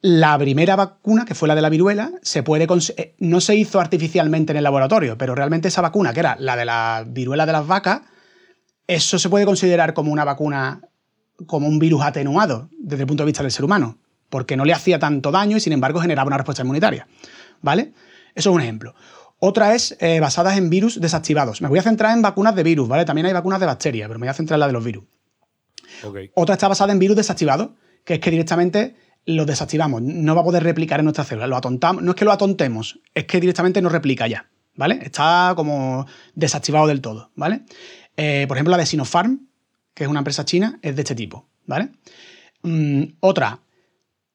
[0.00, 2.66] La primera vacuna, que fue la de la viruela, se puede
[2.96, 6.56] eh, no se hizo artificialmente en el laboratorio, pero realmente esa vacuna, que era la
[6.56, 8.02] de la viruela de las vacas,
[8.86, 10.80] eso se puede considerar como una vacuna,
[11.46, 13.98] como un virus atenuado desde el punto de vista del ser humano,
[14.30, 17.06] porque no le hacía tanto daño y sin embargo generaba una respuesta inmunitaria.
[17.60, 17.92] ¿Vale?
[18.34, 18.94] Eso es un ejemplo.
[19.38, 21.60] Otra es eh, basadas en virus desactivados.
[21.60, 23.04] Me voy a centrar en vacunas de virus, ¿vale?
[23.04, 25.04] También hay vacunas de bacterias, pero me voy a centrar en la de los virus.
[26.34, 27.70] Otra está basada en virus desactivados,
[28.04, 30.02] que es que directamente lo desactivamos.
[30.02, 31.48] No va a poder replicar en nuestras células.
[31.48, 32.02] Lo atontamos.
[32.02, 34.48] No es que lo atontemos, es que directamente no replica ya.
[34.74, 35.00] ¿Vale?
[35.02, 37.30] Está como desactivado del todo.
[37.34, 37.62] ¿Vale?
[38.16, 39.45] Eh, por ejemplo, la de Sinopharm,
[39.96, 41.48] que es una empresa china, es de este tipo.
[41.66, 41.88] ¿Vale?
[42.62, 43.60] Mm, otra.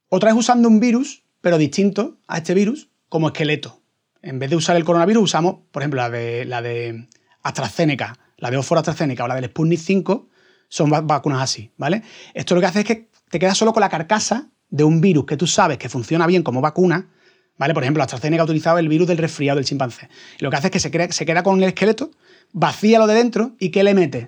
[0.10, 3.80] Otra es usando un virus, pero distinto a este virus, como esqueleto.
[4.24, 7.08] En vez de usar el coronavirus, usamos, por ejemplo, la de, la de
[7.44, 10.28] AstraZeneca, la de Oxford AstraZeneca o la del Sputnik 5,
[10.68, 12.02] son va- vacunas así, ¿vale?
[12.34, 15.26] Esto lo que hace es que te quedas solo con la carcasa de un virus
[15.26, 17.10] que tú sabes que funciona bien como vacuna,
[17.58, 17.74] ¿vale?
[17.74, 20.10] Por ejemplo, AstraZeneca ha utilizado el virus del resfriado del chimpancé.
[20.40, 22.12] Y lo que hace es que se, crea- se queda con el esqueleto,
[22.52, 24.28] vacía lo de dentro y ¿qué le mete?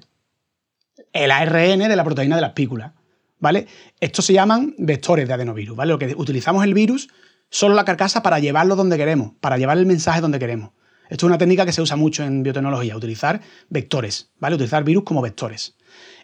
[1.13, 2.93] El ARN de la proteína de la espícula,
[3.39, 3.67] ¿vale?
[3.99, 5.91] Estos se llaman vectores de adenovirus, ¿vale?
[5.91, 7.09] Lo que utilizamos el virus,
[7.49, 10.71] solo la carcasa para llevarlo donde queremos, para llevar el mensaje donde queremos.
[11.09, 14.55] Esto es una técnica que se usa mucho en biotecnología, utilizar vectores, ¿vale?
[14.55, 15.75] Utilizar virus como vectores.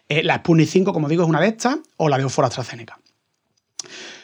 [0.08, 2.98] Eh, la Sputnik 5, como digo, es una de estas, o la de Oxford AstraZeneca.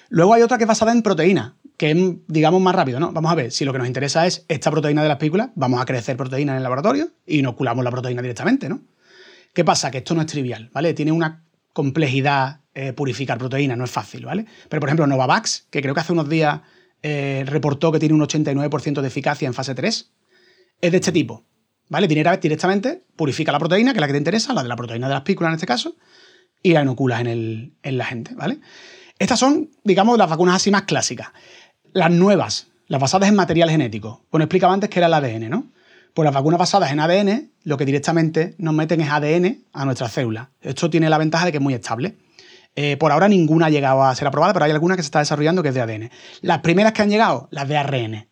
[0.08, 3.12] Luego hay otra que es basada en proteína, que es, digamos, más rápido, ¿no?
[3.12, 5.80] Vamos a ver, si lo que nos interesa es esta proteína de las películas, vamos
[5.80, 8.80] a crecer proteína en el laboratorio y inoculamos la proteína directamente, ¿no?
[9.57, 9.90] ¿Qué pasa?
[9.90, 10.92] Que esto no es trivial, ¿vale?
[10.92, 11.42] Tiene una
[11.72, 14.44] complejidad eh, purificar proteína, no es fácil, ¿vale?
[14.68, 16.61] Pero, por ejemplo, Novavax, que creo que hace unos días
[17.02, 20.12] eh, reportó que tiene un 89% de eficacia en fase 3,
[20.82, 21.42] es de este tipo,
[21.88, 22.07] ¿vale?
[22.07, 25.14] Directamente purifica la proteína, que es la que te interesa, la de la proteína de
[25.14, 25.96] las pículas en este caso,
[26.62, 28.59] y la inoculas en, en la gente, ¿vale?
[29.18, 31.28] Estas son, digamos, las vacunas así más clásicas.
[31.94, 34.26] Las nuevas, las basadas en material genético.
[34.30, 35.72] Bueno, explicaba antes que era el ADN, ¿no?
[36.16, 40.12] Pues las vacunas basadas en ADN, lo que directamente nos meten es ADN a nuestras
[40.12, 40.48] células.
[40.62, 42.16] Esto tiene la ventaja de que es muy estable.
[42.74, 45.18] Eh, por ahora ninguna ha llegado a ser aprobada, pero hay alguna que se está
[45.18, 46.10] desarrollando que es de ADN.
[46.40, 48.28] Las primeras que han llegado, las de ARN.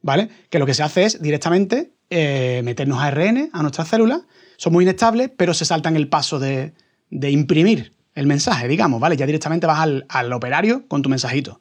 [0.00, 0.28] ¿Vale?
[0.48, 4.20] Que lo que se hace es directamente eh, meternos ARN a nuestras células.
[4.56, 6.72] Son muy inestables, pero se saltan el paso de,
[7.10, 9.16] de imprimir el mensaje, digamos, ¿vale?
[9.16, 11.60] Ya directamente vas al, operario con tu mensajito.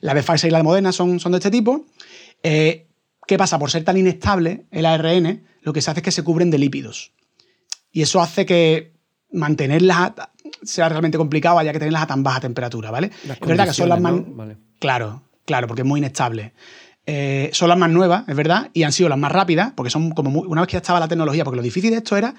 [0.00, 1.84] La de Pfizer y la de Moderna son, son de este tipo.
[2.42, 2.86] Eh,
[3.26, 3.58] ¿Qué pasa?
[3.58, 6.58] Por ser tan inestable el ARN, lo que se hace es que se cubren de
[6.58, 7.12] lípidos.
[7.90, 8.92] Y eso hace que
[9.32, 10.12] mantenerlas
[10.62, 13.10] sea realmente complicado, haya que tenerlas a tan baja temperatura, ¿vale?
[13.26, 14.12] Las es verdad que son las más...
[14.12, 14.44] condiciones, ¿no?
[14.44, 14.56] Vale.
[14.78, 16.52] Claro, claro, porque es muy inestable.
[17.06, 20.10] Eh, son las más nuevas, es verdad, y han sido las más rápidas, porque son
[20.12, 22.34] como muy- una vez que ya estaba la tecnología, porque lo difícil de esto era,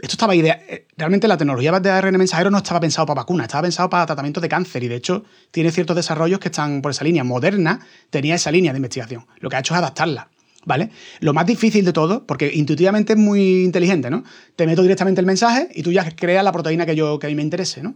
[0.00, 3.46] esto estaba idea, eh, realmente la tecnología de ARN mensajero no estaba pensado para vacunas,
[3.46, 6.90] estaba pensado para tratamientos de cáncer y de hecho tiene ciertos desarrollos que están por
[6.90, 7.24] esa línea.
[7.24, 7.80] Moderna
[8.10, 10.28] tenía esa línea de investigación, lo que ha hecho es adaptarla.
[10.62, 10.90] ¿Vale?
[11.20, 14.24] Lo más difícil de todo, porque intuitivamente es muy inteligente, ¿no?
[14.56, 17.30] Te meto directamente el mensaje y tú ya creas la proteína que, yo, que a
[17.30, 17.94] mí me interese, ¿no?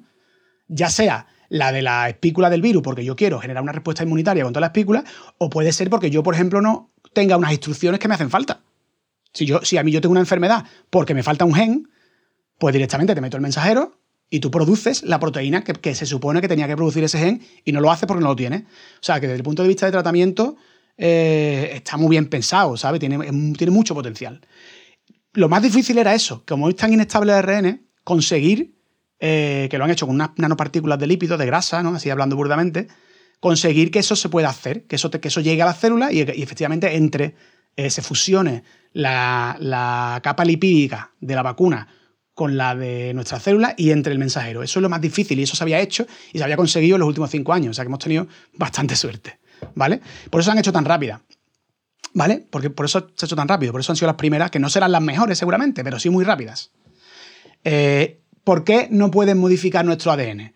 [0.68, 4.44] ya sea la de la espícula del virus, porque yo quiero generar una respuesta inmunitaria
[4.44, 5.04] contra la espícula,
[5.38, 8.60] o puede ser porque yo, por ejemplo, no tenga unas instrucciones que me hacen falta.
[9.32, 11.88] Si, yo, si a mí yo tengo una enfermedad porque me falta un gen,
[12.58, 13.98] pues directamente te meto el mensajero
[14.30, 17.72] y tú produces la proteína que, se supone que tenía que producir ese gen y
[17.72, 18.66] no lo hace porque no lo tiene.
[18.66, 20.56] O sea, que desde el punto de vista de tratamiento
[20.96, 23.00] eh, está muy bien pensado, ¿sabes?
[23.00, 23.18] Tiene,
[23.56, 24.40] tiene mucho potencial.
[25.32, 28.74] Lo más difícil era eso, como es tan inestable el ARN, conseguir,
[29.20, 31.94] eh, que lo han hecho con unas nanopartículas de lípidos, de grasa, ¿no?
[31.94, 32.88] así hablando burdamente,
[33.40, 36.18] conseguir que eso se pueda hacer, que eso, que eso llegue a las células y,
[36.18, 37.34] y efectivamente entre,
[37.76, 41.88] eh, se fusione la, la capa lipídica de la vacuna
[42.34, 44.62] con la de nuestras células y entre el mensajero.
[44.62, 47.00] Eso es lo más difícil y eso se había hecho y se había conseguido en
[47.00, 47.70] los últimos cinco años.
[47.70, 49.38] O sea que hemos tenido bastante suerte.
[49.74, 50.00] ¿Vale?
[50.30, 51.20] Por eso se han hecho tan rápidas.
[52.12, 52.46] ¿Vale?
[52.50, 53.72] Porque por eso se ha hecho tan rápido.
[53.72, 56.24] Por eso han sido las primeras, que no serán las mejores seguramente, pero sí muy
[56.24, 56.70] rápidas.
[57.64, 60.54] Eh, ¿Por qué no pueden modificar nuestro ADN?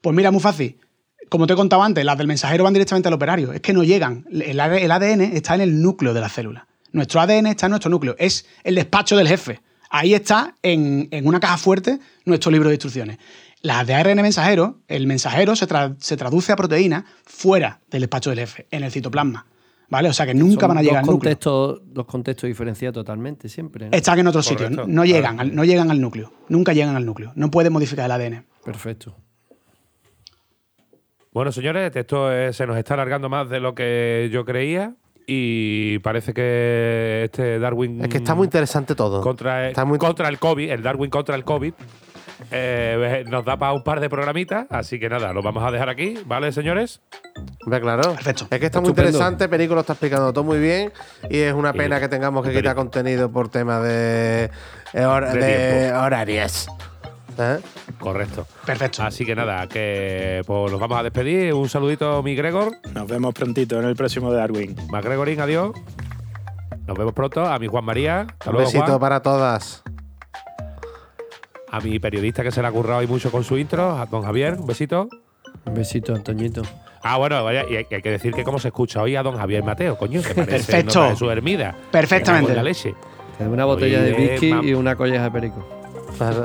[0.00, 0.80] Pues mira, muy fácil.
[1.28, 3.52] Como te he contado antes, las del mensajero van directamente al operario.
[3.52, 4.26] Es que no llegan.
[4.30, 6.66] El, AD el ADN está en el núcleo de la célula.
[6.92, 8.14] Nuestro ADN está en nuestro núcleo.
[8.18, 9.60] Es el despacho del jefe.
[9.98, 13.18] Ahí está, en, en una caja fuerte, nuestro libro de instrucciones.
[13.62, 18.30] Las de ARN mensajero, el mensajero se, tra- se traduce a proteína fuera del despacho
[18.30, 19.46] del jefe, en el citoplasma.
[19.88, 20.08] ¿Vale?
[20.08, 21.36] O sea que nunca Son van a llegar al núcleo.
[21.84, 23.88] dos contextos diferenciados totalmente, siempre.
[23.88, 23.96] ¿no?
[23.96, 24.66] Están en otro sitio.
[24.66, 24.84] Correcto.
[24.88, 26.32] No llegan, al, no llegan al núcleo.
[26.48, 27.32] Nunca llegan al núcleo.
[27.36, 28.44] No pueden modificar el ADN.
[28.64, 29.16] Perfecto.
[31.32, 34.94] Bueno, señores, esto eh, se nos está alargando más de lo que yo creía
[35.26, 38.02] y parece que este Darwin...
[38.02, 39.20] Es que está muy interesante todo.
[39.20, 41.72] Contra el, contra el COVID, el Darwin contra el COVID,
[42.52, 45.88] eh, nos da para un par de programitas, así que nada, lo vamos a dejar
[45.88, 47.00] aquí, ¿vale, señores?
[47.64, 48.12] Hombre, claro.
[48.14, 48.46] Perfecto.
[48.50, 49.10] Es que está muy Estupendo.
[49.10, 50.92] interesante, Perico lo está explicando todo muy bien
[51.30, 54.50] y es una pena que tengamos que quitar contenido por tema de,
[54.92, 56.68] eh, hor- De horarios.
[57.38, 57.58] ¿Eh?
[57.98, 58.46] Correcto.
[58.64, 59.02] Perfecto.
[59.02, 61.52] Así que nada, que pues, nos vamos a despedir.
[61.54, 62.72] Un saludito, mi Gregor.
[62.94, 64.76] Nos vemos prontito en el próximo Darwin.
[64.90, 65.72] MacGregorín, adiós.
[66.86, 67.44] Nos vemos pronto.
[67.44, 68.20] A mi Juan María.
[68.20, 69.00] Hasta Un luego, besito Juan.
[69.00, 69.82] para todas.
[71.70, 74.22] A mi periodista que se le ha currado hoy mucho con su intro, a don
[74.22, 74.54] Javier.
[74.58, 75.08] Un besito.
[75.64, 76.62] Un besito, Antoñito.
[77.02, 79.36] Ah, bueno, vaya, y hay, hay que decir que cómo se escucha hoy a don
[79.36, 81.02] Javier Mateo, coño, que parece Perfecto.
[81.08, 81.74] de su hermida.
[81.90, 82.54] Perfectamente.
[82.54, 82.94] La leche.
[83.40, 85.66] Una botella de whisky y una colleja de perico.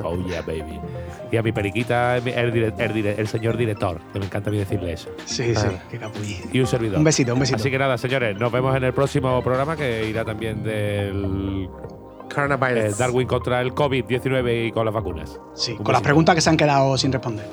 [0.03, 0.79] Oh yeah, baby.
[1.31, 5.09] Y a mi periquita, el, señor director, que me encanta a mí decirle eso.
[5.25, 5.67] Sí, sí.
[5.89, 5.99] Qué.
[6.51, 6.97] Y un servidor.
[6.97, 7.55] Un besito, un besito.
[7.55, 11.69] Así que nada, señores, nos vemos en el próximo programa que irá también del
[12.33, 12.83] Coronavirus.
[12.83, 15.39] eh, Darwin contra el COVID-19 y con las vacunas.
[15.55, 17.45] Sí, Un con las preguntas que se han quedado sin responder.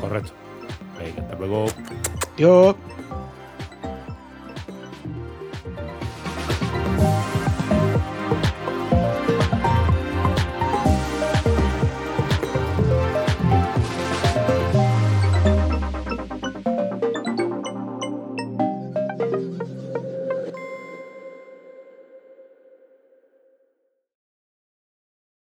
[0.00, 0.32] Correcto.
[0.98, 1.66] Venga, hasta luego.
[2.36, 2.76] Yo.